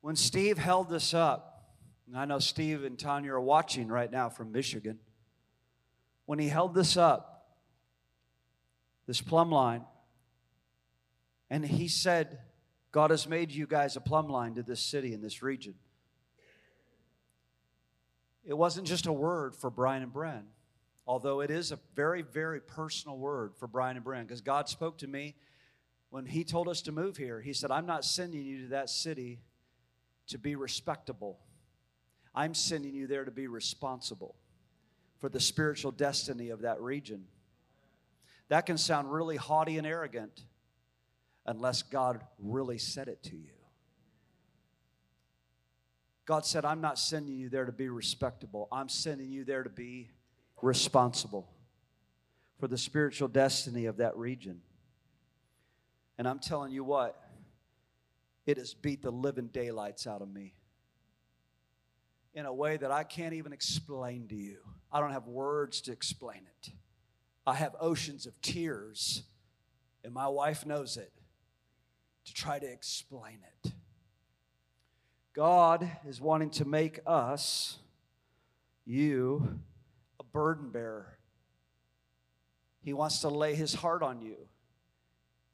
[0.00, 1.58] When Steve held this up,
[2.06, 4.98] and I know Steve and Tanya are watching right now from Michigan.
[6.24, 7.46] When he held this up,
[9.06, 9.84] this plumb line,
[11.50, 12.38] and he said,
[12.92, 15.74] God has made you guys a plumb line to this city and this region.
[18.44, 20.44] It wasn't just a word for Brian and Bren,
[21.06, 24.98] although it is a very, very personal word for Brian and Bren, because God spoke
[24.98, 25.34] to me
[26.08, 27.42] when He told us to move here.
[27.42, 29.40] He said, I'm not sending you to that city
[30.28, 31.38] to be respectable.
[32.34, 34.36] I'm sending you there to be responsible
[35.18, 37.24] for the spiritual destiny of that region.
[38.48, 40.44] That can sound really haughty and arrogant
[41.44, 43.50] unless God really said it to you.
[46.24, 49.70] God said, I'm not sending you there to be respectable, I'm sending you there to
[49.70, 50.10] be
[50.60, 51.48] responsible
[52.58, 54.60] for the spiritual destiny of that region.
[56.18, 57.18] And I'm telling you what,
[58.48, 60.54] it has beat the living daylights out of me
[62.32, 64.56] in a way that I can't even explain to you.
[64.90, 66.70] I don't have words to explain it.
[67.46, 69.22] I have oceans of tears,
[70.02, 71.12] and my wife knows it,
[72.24, 73.72] to try to explain it.
[75.34, 77.76] God is wanting to make us,
[78.86, 79.60] you,
[80.18, 81.18] a burden bearer.
[82.80, 84.47] He wants to lay his heart on you.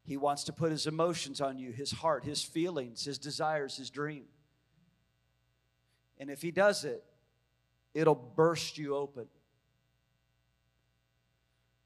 [0.04, 3.90] He wants to put his emotions on you, his heart, his feelings, his desires, his
[3.90, 4.24] dream.
[6.18, 7.02] And if he does it,
[7.94, 9.26] it'll burst you open.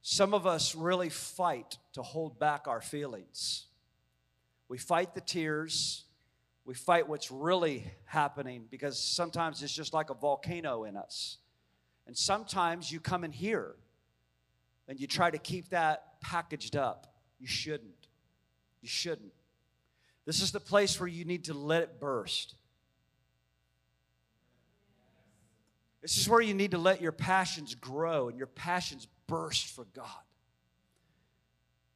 [0.03, 3.67] Some of us really fight to hold back our feelings.
[4.69, 6.05] We fight the tears.
[6.65, 11.39] We fight what's really happening because sometimes it's just like a volcano in us.
[12.07, 13.75] And sometimes you come in here
[14.89, 17.07] and you try to keep that packaged up.
[17.39, 17.98] You shouldn't.
[18.81, 19.33] You shouldn't.
[20.25, 22.55] This is the place where you need to let it burst.
[26.03, 29.87] This is where you need to let your passions grow and your passions burst for
[29.95, 30.07] God.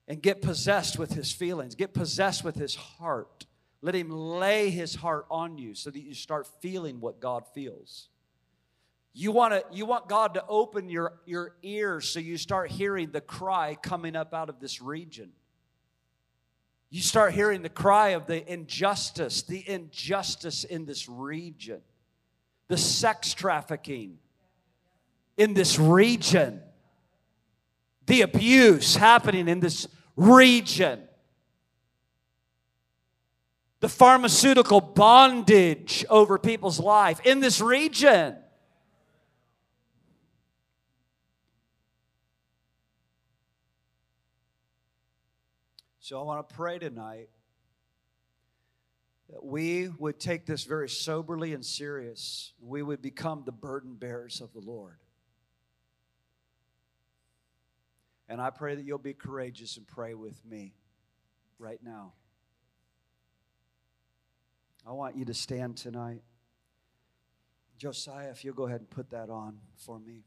[0.08, 3.46] And get possessed with his feelings, get possessed with his heart.
[3.84, 8.08] Let him lay his heart on you so that you start feeling what God feels.
[9.12, 13.10] You want, to, you want God to open your, your ears so you start hearing
[13.10, 15.32] the cry coming up out of this region.
[16.92, 21.80] You start hearing the cry of the injustice, the injustice in this region
[22.68, 24.16] the sex trafficking
[25.36, 26.62] in this region,
[28.06, 29.86] the abuse happening in this
[30.16, 31.02] region,
[33.80, 38.36] the pharmaceutical bondage over people's life in this region.
[46.02, 47.28] So I want to pray tonight
[49.30, 52.54] that we would take this very soberly and serious.
[52.60, 54.98] We would become the burden bearers of the Lord.
[58.28, 60.74] And I pray that you'll be courageous and pray with me
[61.60, 62.14] right now.
[64.84, 66.22] I want you to stand tonight.
[67.78, 70.24] Josiah, if you'll go ahead and put that on for me.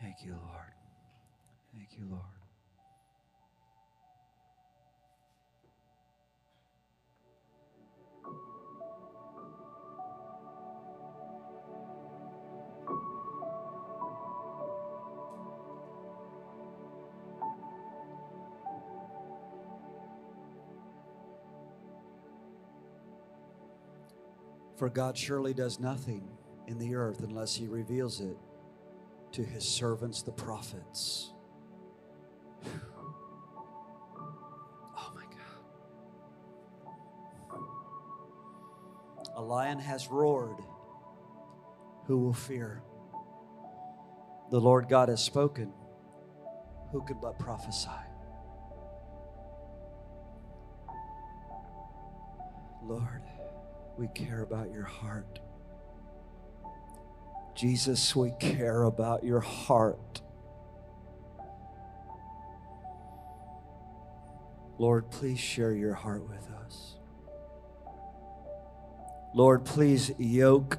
[0.00, 0.72] Thank you, Lord.
[1.74, 2.22] Thank you, Lord.
[24.76, 26.28] For God surely does nothing
[26.68, 28.36] in the earth unless he reveals it
[29.32, 31.32] to his servants, the prophets.
[34.96, 35.24] Oh my
[37.50, 37.60] God.
[39.36, 40.58] A lion has roared.
[42.06, 42.82] Who will fear?
[44.50, 45.72] The Lord God has spoken.
[46.90, 47.90] Who could but prophesy?
[52.82, 53.22] Lord,
[53.98, 55.40] we care about your heart.
[57.58, 60.22] Jesus, we care about your heart.
[64.78, 66.94] Lord, please share your heart with us.
[69.34, 70.78] Lord, please yoke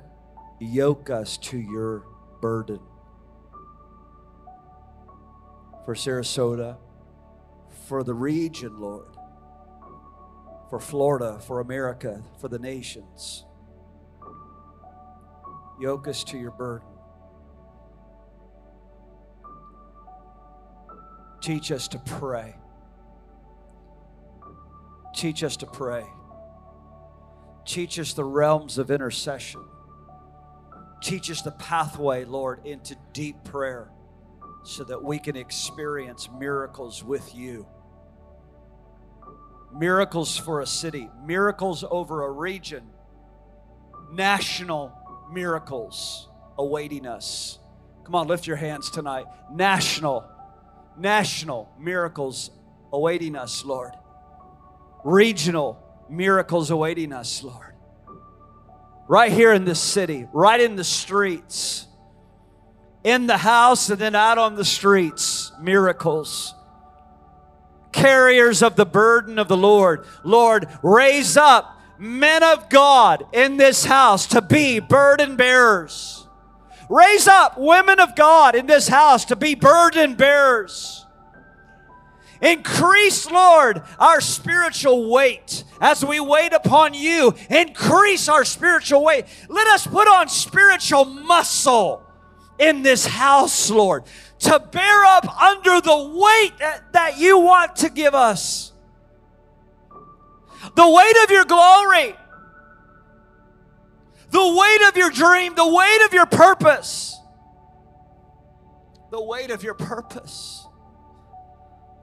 [0.61, 2.03] yoke us to your
[2.41, 2.79] burden.
[5.83, 6.77] For Sarasota,
[7.87, 9.17] for the region, Lord,
[10.69, 13.43] for Florida, for America, for the nations.
[15.79, 16.87] Yoke us to your burden.
[21.41, 22.55] Teach us to pray.
[25.15, 26.05] Teach us to pray.
[27.65, 29.61] Teach us the realms of intercession.
[31.01, 33.89] Teach us the pathway, Lord, into deep prayer
[34.63, 37.65] so that we can experience miracles with you.
[39.73, 42.83] Miracles for a city, miracles over a region,
[44.11, 44.91] national
[45.31, 46.27] miracles
[46.57, 47.59] awaiting us.
[48.03, 49.25] Come on, lift your hands tonight.
[49.51, 50.25] National,
[50.97, 52.51] national miracles
[52.91, 53.93] awaiting us, Lord.
[55.03, 57.75] Regional miracles awaiting us, Lord.
[59.07, 61.87] Right here in this city, right in the streets,
[63.03, 66.53] in the house, and then out on the streets, miracles.
[67.91, 70.05] Carriers of the burden of the Lord.
[70.23, 76.25] Lord, raise up men of God in this house to be burden bearers.
[76.89, 81.05] Raise up women of God in this house to be burden bearers.
[82.41, 87.35] Increase, Lord, our spiritual weight as we wait upon you.
[87.49, 89.25] Increase our spiritual weight.
[89.49, 92.01] Let us put on spiritual muscle
[92.57, 94.03] in this house, Lord,
[94.39, 98.68] to bear up under the weight that, that you want to give us
[100.75, 102.15] the weight of your glory,
[104.31, 107.17] the weight of your dream, the weight of your purpose,
[109.11, 110.65] the weight of your purpose,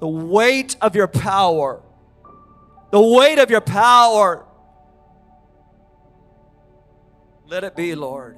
[0.01, 1.83] the weight of your power,
[2.91, 4.45] the weight of your power.
[7.47, 8.37] Let it be, Lord.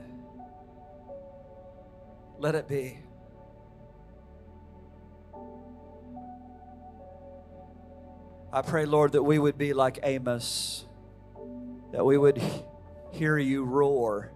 [2.38, 2.98] Let it be.
[8.50, 10.86] I pray, Lord, that we would be like Amos,
[11.92, 12.40] that we would
[13.10, 14.32] hear you roar,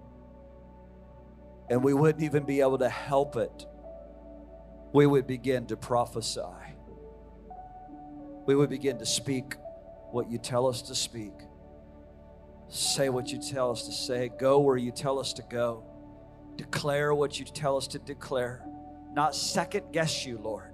[1.71, 3.67] and we wouldn't even be able to help it.
[4.93, 6.43] We would begin to prophesy.
[8.45, 9.55] We would begin to speak
[10.11, 11.33] what you tell us to speak.
[12.69, 14.31] Say what you tell us to say.
[14.39, 15.85] Go where you tell us to go.
[16.57, 18.63] Declare what you tell us to declare.
[19.15, 20.72] Not second guess you, Lord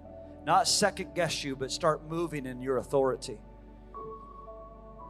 [0.49, 3.39] not second guess you, but start moving in your authority.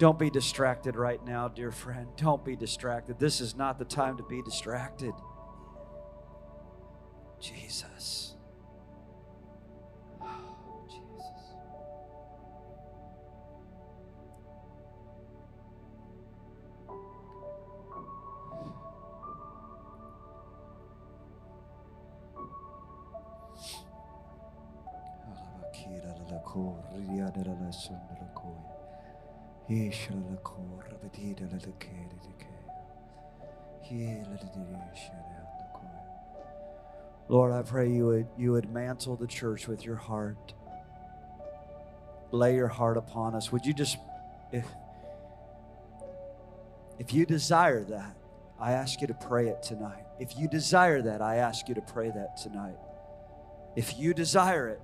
[0.00, 2.08] Don't be distracted right now, dear friend.
[2.16, 3.20] Don't be distracted.
[3.20, 5.12] This is not the time to be distracted.
[7.38, 8.27] Jesus.
[37.28, 40.54] Lord, I pray you would, you would mantle the church with your heart.
[42.30, 43.52] Lay your heart upon us.
[43.52, 43.98] Would you just,
[44.52, 44.66] if,
[46.98, 48.16] if you desire that,
[48.58, 50.04] I ask you to pray it tonight.
[50.18, 52.76] If you desire that, I ask you to pray that tonight.
[53.76, 54.80] If you desire it,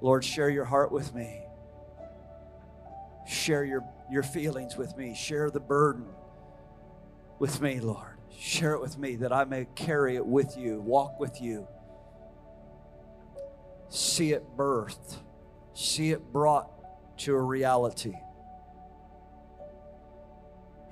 [0.00, 1.42] Lord, share your heart with me.
[3.26, 5.14] Share your, your feelings with me.
[5.14, 6.06] Share the burden
[7.38, 8.16] with me, Lord.
[8.38, 11.66] Share it with me that I may carry it with you, walk with you
[13.88, 15.16] see it birthed,
[15.74, 16.70] see it brought
[17.18, 18.14] to a reality.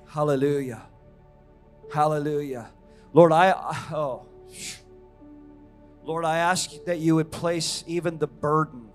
[0.07, 0.81] Hallelujah.
[1.93, 2.69] Hallelujah.
[3.13, 3.51] Lord, I,
[3.91, 4.27] oh,
[6.03, 8.86] Lord, I ask that you would place even the burden,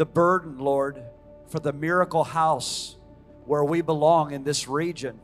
[0.00, 1.02] the burden, Lord,
[1.48, 2.96] for the miracle house
[3.44, 5.20] where we belong in this region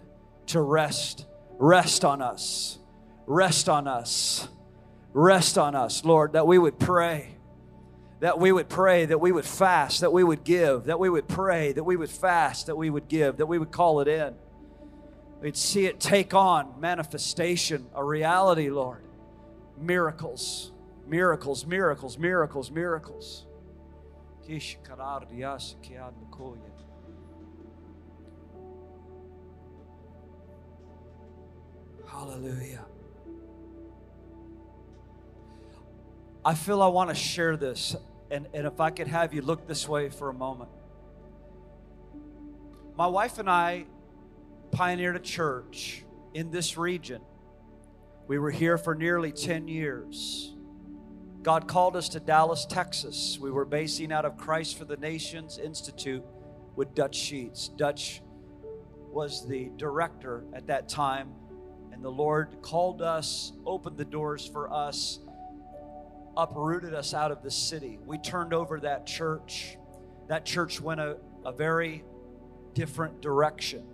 [0.48, 1.24] to rest.
[1.58, 2.78] Rest on us.
[3.24, 4.48] Rest on us.
[5.14, 7.30] Rest on us, Lord, that we would pray
[8.20, 11.28] that we would pray, that we would fast, that we would give, that we would
[11.28, 14.34] pray, that we would fast, that we would give, that we would call it in.
[15.40, 19.02] We'd see it take on manifestation, a reality, Lord.
[19.78, 20.72] Miracles,
[21.06, 23.45] miracles, miracles, miracles, miracles.
[32.06, 32.84] Hallelujah.
[36.44, 37.96] I feel I want to share this,
[38.30, 40.70] and, and if I could have you look this way for a moment.
[42.96, 43.86] My wife and I
[44.70, 46.04] pioneered a church
[46.34, 47.20] in this region.
[48.28, 50.55] We were here for nearly 10 years.
[51.46, 53.38] God called us to Dallas, Texas.
[53.40, 56.24] We were basing out of Christ for the Nations Institute
[56.74, 57.68] with Dutch Sheets.
[57.68, 58.20] Dutch
[59.12, 61.32] was the director at that time,
[61.92, 65.20] and the Lord called us, opened the doors for us
[66.36, 67.98] uprooted us out of the city.
[68.04, 69.78] We turned over that church.
[70.28, 72.04] That church went a, a very
[72.74, 73.84] different direction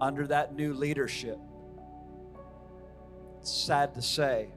[0.00, 1.38] under that new leadership.
[3.40, 4.48] It's sad to say.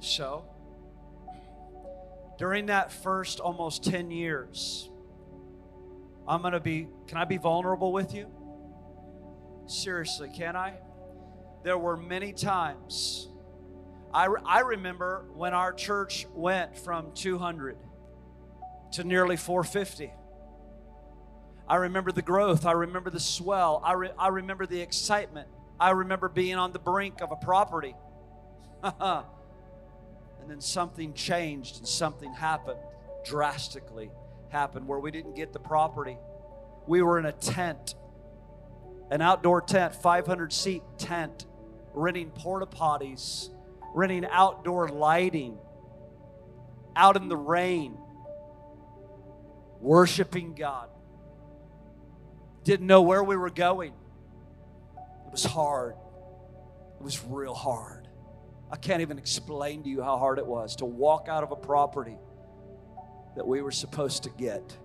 [0.00, 0.44] So,
[2.38, 4.90] during that first almost 10 years,
[6.26, 8.26] I'm going to be, can I be vulnerable with you?
[9.66, 10.78] Seriously, can I?
[11.62, 13.28] there were many times.
[14.12, 17.76] I, I remember when our church went from 200
[18.92, 20.12] to nearly 450.
[21.68, 22.64] I remember the growth.
[22.64, 23.82] I remember the swell.
[23.84, 25.48] I, re, I remember the excitement.
[25.78, 27.94] I remember being on the brink of a property.
[30.48, 32.78] and then something changed and something happened
[33.22, 34.10] drastically
[34.48, 36.16] happened where we didn't get the property.
[36.86, 37.94] We were in a tent,
[39.10, 41.44] an outdoor tent, 500 seat tent
[41.92, 43.50] renting porta potties,
[43.94, 45.58] renting outdoor lighting,
[46.96, 47.98] out in the rain,
[49.82, 50.88] worshiping God.
[52.64, 53.92] Didn't know where we were going.
[55.26, 55.94] It was hard.
[56.98, 57.97] It was real hard.
[58.70, 61.56] I can't even explain to you how hard it was to walk out of a
[61.56, 62.16] property
[63.36, 64.76] that we were supposed to get.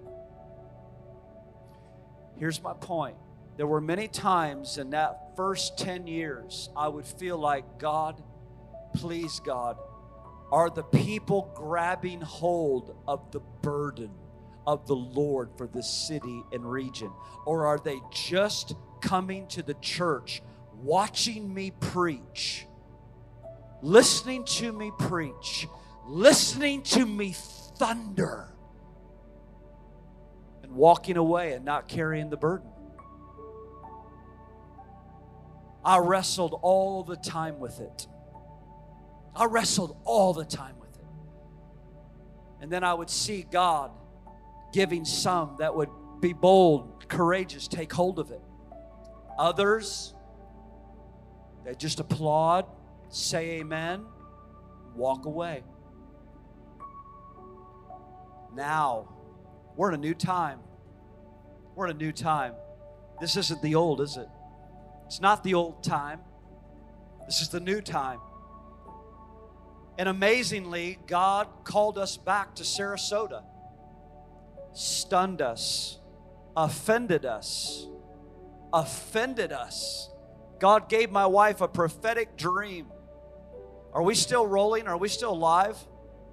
[2.37, 3.17] Here's my point
[3.57, 8.21] there were many times in that first 10 years I would feel like, God,
[8.95, 9.77] please, God,
[10.51, 14.11] are the people grabbing hold of the burden
[14.65, 17.11] of the Lord for this city and region?
[17.45, 20.41] Or are they just coming to the church,
[20.81, 22.65] watching me preach,
[23.83, 25.67] listening to me preach,
[26.07, 28.47] listening to me thunder,
[30.63, 32.69] and walking away and not carrying the burden?
[35.85, 38.07] I wrestled all the time with it.
[39.35, 41.05] I wrestled all the time with it.
[42.61, 43.91] And then I would see God
[44.71, 45.89] giving some that would
[46.21, 48.41] be bold, courageous, take hold of it.
[49.37, 50.13] Others,
[51.65, 52.65] they just applaud,
[53.15, 54.05] say amen,
[54.95, 55.63] walk away.
[58.53, 59.09] Now,
[59.75, 60.59] we're in a new time.
[61.75, 62.53] We're in a new time.
[63.19, 64.27] This isn't the old, is it?
[65.05, 66.21] It's not the old time,
[67.25, 68.19] this is the new time.
[69.97, 73.43] And amazingly, God called us back to Sarasota,
[74.73, 75.99] stunned us,
[76.57, 77.87] offended us,
[78.73, 80.09] offended us.
[80.59, 82.87] God gave my wife a prophetic dream.
[83.93, 84.87] Are we still rolling?
[84.87, 85.77] Are we still alive?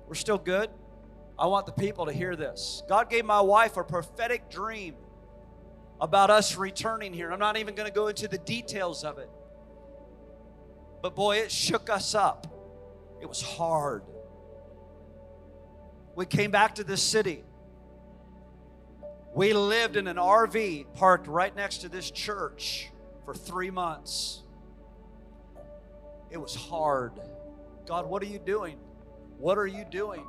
[0.09, 0.71] We're still good?
[1.39, 2.83] I want the people to hear this.
[2.89, 4.95] God gave my wife a prophetic dream
[6.01, 7.31] about us returning here.
[7.31, 9.31] I'm not even going to go into the details of it.
[11.03, 12.47] But boy, it shook us up.
[13.21, 14.03] It was hard.
[16.15, 17.45] We came back to this city.
[19.35, 22.91] We lived in an RV parked right next to this church
[23.25, 24.43] for three months.
[26.31, 27.13] It was hard.
[27.87, 28.79] God, what are you doing?
[29.39, 30.25] What are you doing?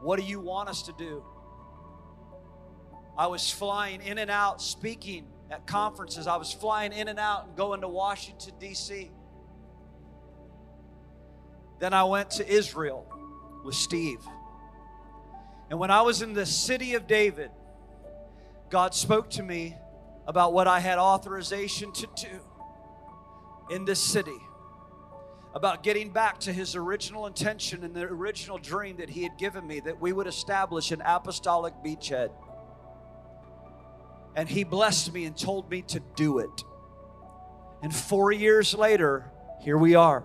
[0.00, 1.24] What do you want us to do?
[3.18, 6.26] I was flying in and out speaking at conferences.
[6.26, 9.10] I was flying in and out and going to Washington, D.C.
[11.78, 13.06] Then I went to Israel
[13.64, 14.20] with Steve.
[15.70, 17.50] And when I was in the city of David,
[18.70, 19.76] God spoke to me
[20.26, 22.40] about what I had authorization to do
[23.70, 24.38] in this city,
[25.56, 29.66] about getting back to his original intention and the original dream that he had given
[29.66, 32.30] me that we would establish an apostolic beachhead.
[34.36, 36.64] And he blessed me and told me to do it.
[37.82, 39.30] And four years later,
[39.62, 40.24] here we are.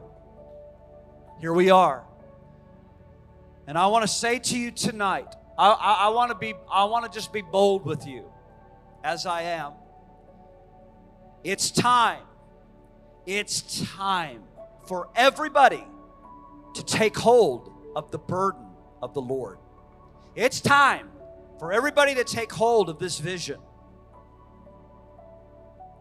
[1.40, 2.04] Here we are.
[3.68, 6.84] And I want to say to you tonight, I, I, I want to be, I
[6.84, 8.30] want to just be bold with you,
[9.02, 9.72] as I am.
[11.46, 12.24] It's time.
[13.26, 14.44] It's time
[14.92, 15.88] for everybody
[16.74, 18.66] to take hold of the burden
[19.02, 19.58] of the Lord.
[20.36, 21.10] It's time
[21.60, 23.58] for everybody to take hold of this vision.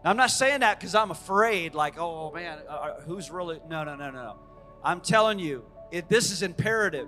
[0.03, 3.61] Now, I'm not saying that because I'm afraid, like, oh man, uh, uh, who's really.
[3.69, 4.35] No, no, no, no, no.
[4.83, 7.07] I'm telling you, it, this is imperative.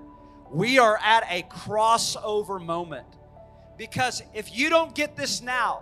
[0.52, 3.08] We are at a crossover moment.
[3.78, 5.82] Because if you don't get this now,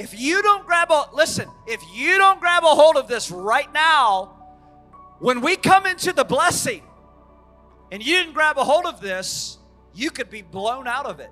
[0.00, 3.72] if you don't grab a, listen, if you don't grab a hold of this right
[3.72, 4.39] now,
[5.20, 6.82] when we come into the blessing
[7.92, 9.58] and you didn't grab a hold of this,
[9.94, 11.30] you could be blown out of it.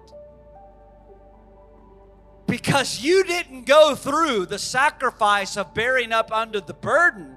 [2.47, 7.37] Because you didn't go through the sacrifice of bearing up under the burden,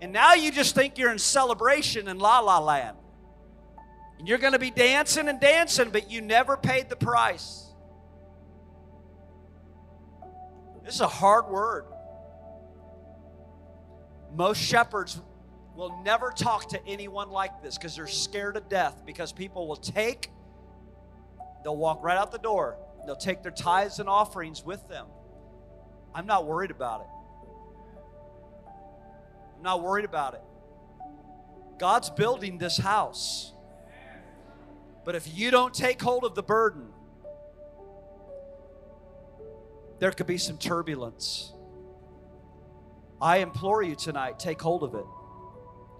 [0.00, 2.96] and now you just think you're in celebration in La La Land.
[4.18, 7.72] And you're going to be dancing and dancing, but you never paid the price.
[10.84, 11.86] This is a hard word.
[14.34, 15.20] Most shepherds
[15.74, 19.76] will never talk to anyone like this because they're scared to death because people will
[19.76, 20.30] take,
[21.62, 22.76] they'll walk right out the door,
[23.06, 25.06] they'll take their tithes and offerings with them.
[26.14, 27.06] I'm not worried about it.
[29.56, 30.42] I'm not worried about it.
[31.78, 33.52] God's building this house.
[35.04, 36.88] But if you don't take hold of the burden,
[39.98, 41.52] there could be some turbulence.
[43.20, 45.04] I implore you tonight, take hold of it.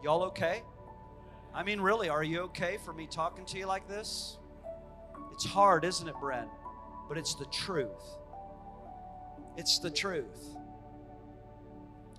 [0.04, 0.62] Y'all okay?
[1.54, 4.36] I mean, really, are you okay for me talking to you like this?
[5.32, 6.50] It's hard, isn't it, Brent?
[7.08, 7.88] But it's the truth.
[9.56, 10.44] It's the truth.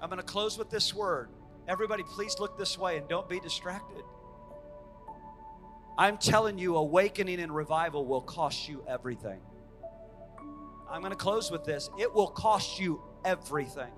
[0.01, 1.29] I'm going to close with this word.
[1.67, 4.03] Everybody, please look this way and don't be distracted.
[5.95, 9.41] I'm telling you, awakening and revival will cost you everything.
[10.89, 11.87] I'm going to close with this.
[11.99, 13.91] It will cost you everything.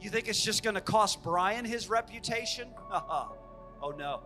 [0.00, 2.68] You think it's just going to cost Brian his reputation?
[2.92, 4.20] oh no.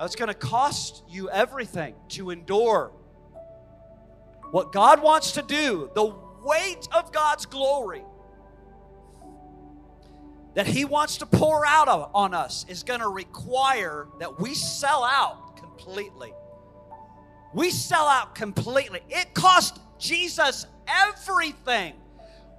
[0.00, 2.92] It's going to cost you everything to endure.
[4.50, 8.04] What God wants to do, the weight of God's glory
[10.56, 15.04] that He wants to pour out on us is going to require that we sell
[15.04, 16.32] out completely.
[17.54, 19.00] We sell out completely.
[19.10, 21.94] It cost Jesus everything.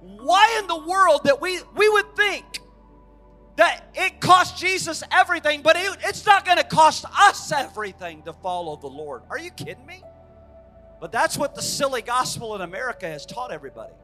[0.00, 2.44] Why in the world that we, we would think
[3.56, 8.32] that it cost Jesus everything, but it, it's not going to cost us everything to
[8.32, 9.22] follow the Lord?
[9.30, 10.02] Are you kidding me?
[11.00, 13.94] But that's what the silly gospel in America has taught everybody.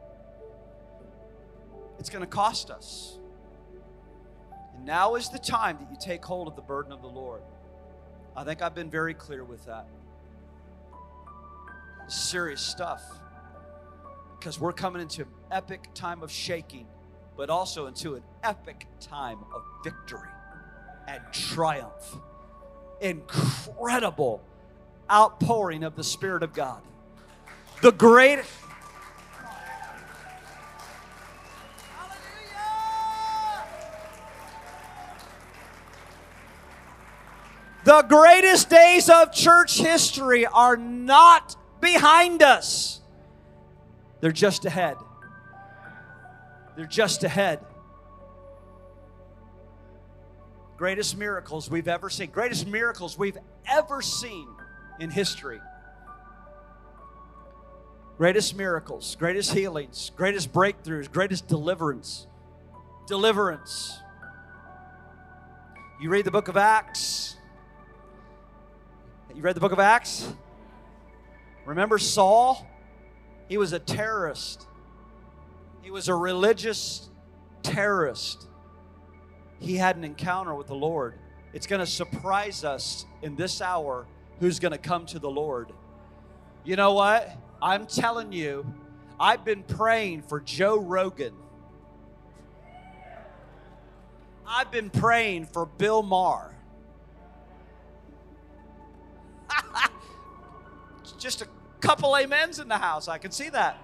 [1.99, 3.19] It's going to cost us.
[4.77, 7.43] And now is the time that you take hold of the burden of the Lord.
[8.37, 9.87] I think I've been very clear with that.
[12.09, 13.03] Serious stuff.
[14.45, 16.87] Because we're coming into an epic time of shaking,
[17.35, 20.29] but also into an epic time of victory
[21.09, 22.19] and triumph.
[23.01, 24.43] Incredible
[25.11, 26.83] outpouring of the Spirit of God.
[27.81, 28.51] The greatest
[37.85, 43.01] The greatest days of church history are not behind us,
[44.25, 44.97] they're just ahead.
[46.77, 47.61] They're just ahead.
[50.79, 53.37] Greatest miracles we've ever seen, greatest miracles we've
[53.71, 54.49] ever seen
[54.99, 55.61] in history.
[58.17, 62.27] Greatest miracles, greatest healings, greatest breakthroughs, greatest deliverance.
[63.07, 63.99] Deliverance.
[66.01, 67.37] You read the book of Acts,
[69.35, 70.33] you read the book of Acts?
[71.67, 72.67] Remember Saul?
[73.49, 74.66] He was a terrorist.
[75.83, 77.09] He was a religious
[77.62, 78.47] terrorist.
[79.59, 81.15] He had an encounter with the Lord.
[81.53, 84.07] It's going to surprise us in this hour
[84.41, 85.73] who's going to come to the Lord.
[86.65, 87.31] You know what?
[87.62, 88.66] I'm telling you,
[89.21, 91.35] I've been praying for Joe Rogan.
[94.47, 96.55] I've been praying for Bill Maher.
[101.19, 101.49] Just a
[101.85, 103.09] couple amens in the house.
[103.09, 103.78] I can see that.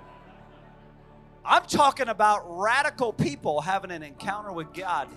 [1.45, 5.09] I'm talking about radical people having an encounter with God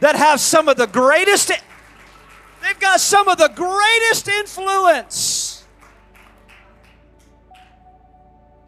[0.00, 1.48] that have some of the greatest,
[2.62, 5.64] they've got some of the greatest influence.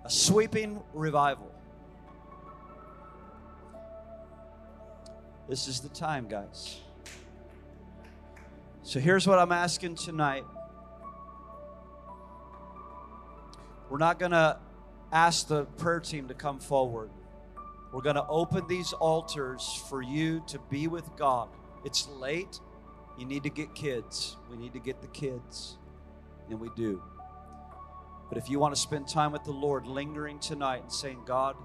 [0.04, 1.52] A sweeping revival.
[5.48, 6.80] This is the time, guys.
[8.82, 10.44] So here's what I'm asking tonight.
[13.88, 14.58] We're not going to
[15.12, 17.10] ask the prayer team to come forward.
[17.92, 21.48] We're going to open these altars for you to be with God.
[21.84, 22.60] It's late.
[23.16, 24.36] You need to get kids.
[24.50, 25.78] We need to get the kids.
[26.50, 27.02] And we do.
[28.28, 31.56] But if you want to spend time with the Lord, lingering tonight and saying, God,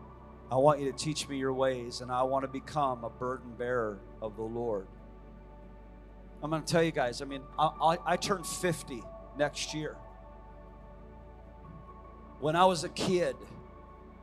[0.51, 3.53] I want you to teach me your ways, and I want to become a burden
[3.57, 4.87] bearer of the Lord.
[6.43, 9.01] I'm going to tell you guys, I mean, I, I, I turn 50
[9.37, 9.95] next year.
[12.41, 13.35] When I was a kid,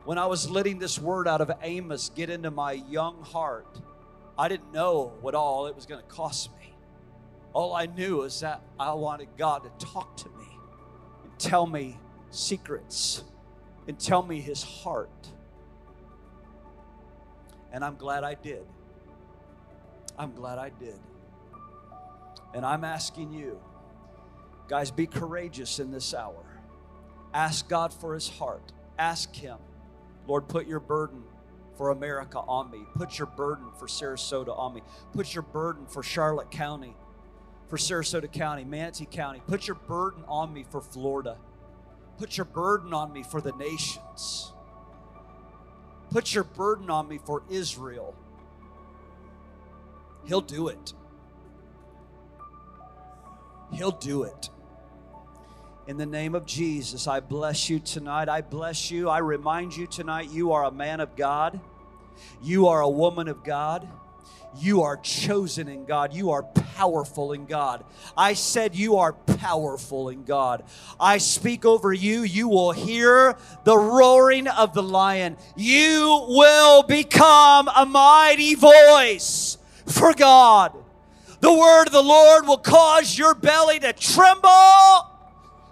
[0.03, 3.79] when I was letting this word out of Amos get into my young heart,
[4.37, 6.73] I didn't know what all it was going to cost me.
[7.53, 10.47] All I knew is that I wanted God to talk to me
[11.23, 11.97] and tell me
[12.29, 13.23] secrets
[13.87, 15.29] and tell me his heart.
[17.71, 18.65] And I'm glad I did.
[20.17, 20.99] I'm glad I did.
[22.53, 23.59] And I'm asking you,
[24.67, 26.48] guys, be courageous in this hour.
[27.33, 28.71] Ask God for his heart.
[28.97, 29.57] Ask him
[30.27, 31.23] Lord, put your burden
[31.75, 32.85] for America on me.
[32.95, 34.81] Put your burden for Sarasota on me.
[35.11, 36.95] Put your burden for Charlotte County,
[37.67, 39.41] for Sarasota County, Manatee County.
[39.47, 41.37] Put your burden on me for Florida.
[42.19, 44.53] Put your burden on me for the nations.
[46.11, 48.13] Put your burden on me for Israel.
[50.25, 50.93] He'll do it.
[53.71, 54.49] He'll do it.
[55.89, 58.29] In the name of Jesus, I bless you tonight.
[58.29, 59.09] I bless you.
[59.09, 61.59] I remind you tonight you are a man of God,
[62.43, 63.89] you are a woman of God.
[64.55, 66.13] You are chosen in God.
[66.13, 67.83] You are powerful in God.
[68.15, 70.63] I said you are powerful in God.
[70.99, 72.21] I speak over you.
[72.21, 75.37] You will hear the roaring of the lion.
[75.55, 79.57] You will become a mighty voice
[79.87, 80.73] for God.
[81.41, 85.08] The word of the Lord will cause your belly to tremble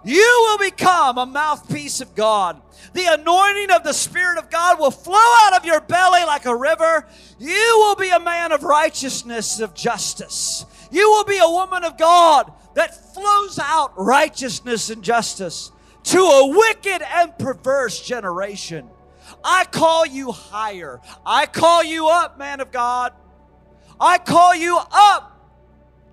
[0.08, 2.62] you will become a mouthpiece of God.
[2.94, 6.56] The anointing of the Spirit of God will flow out of your belly like a
[6.56, 7.06] river.
[7.38, 10.64] You will be a man of righteousness, of justice.
[10.90, 15.72] You will be a woman of God that flows out righteousness and justice
[16.04, 18.88] to a wicked and perverse generation.
[19.44, 21.02] I call you higher.
[21.26, 23.12] I call you up, man of God.
[24.00, 25.52] I call you up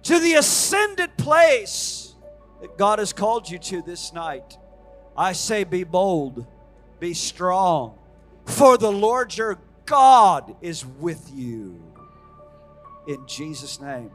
[0.03, 2.04] to the ascended place
[2.65, 4.57] that God has called you to this night.
[5.15, 6.47] I say, be bold,
[6.99, 7.95] be strong,
[8.45, 11.79] for the Lord your God is with you.
[13.07, 14.09] In Jesus' name.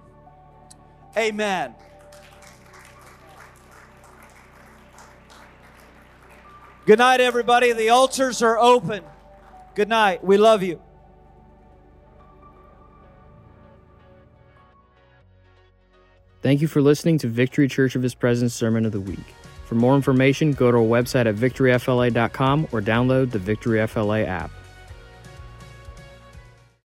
[1.17, 1.77] Amen.
[6.87, 7.73] Good night, everybody.
[7.73, 9.05] The altars are open.
[9.77, 10.25] Good night.
[10.25, 10.83] We love you.
[16.43, 19.35] Thank you for listening to Victory Church of His Presence Sermon of the Week.
[19.67, 24.51] For more information, go to our website at victoryfla.com or download the Victory FLA app.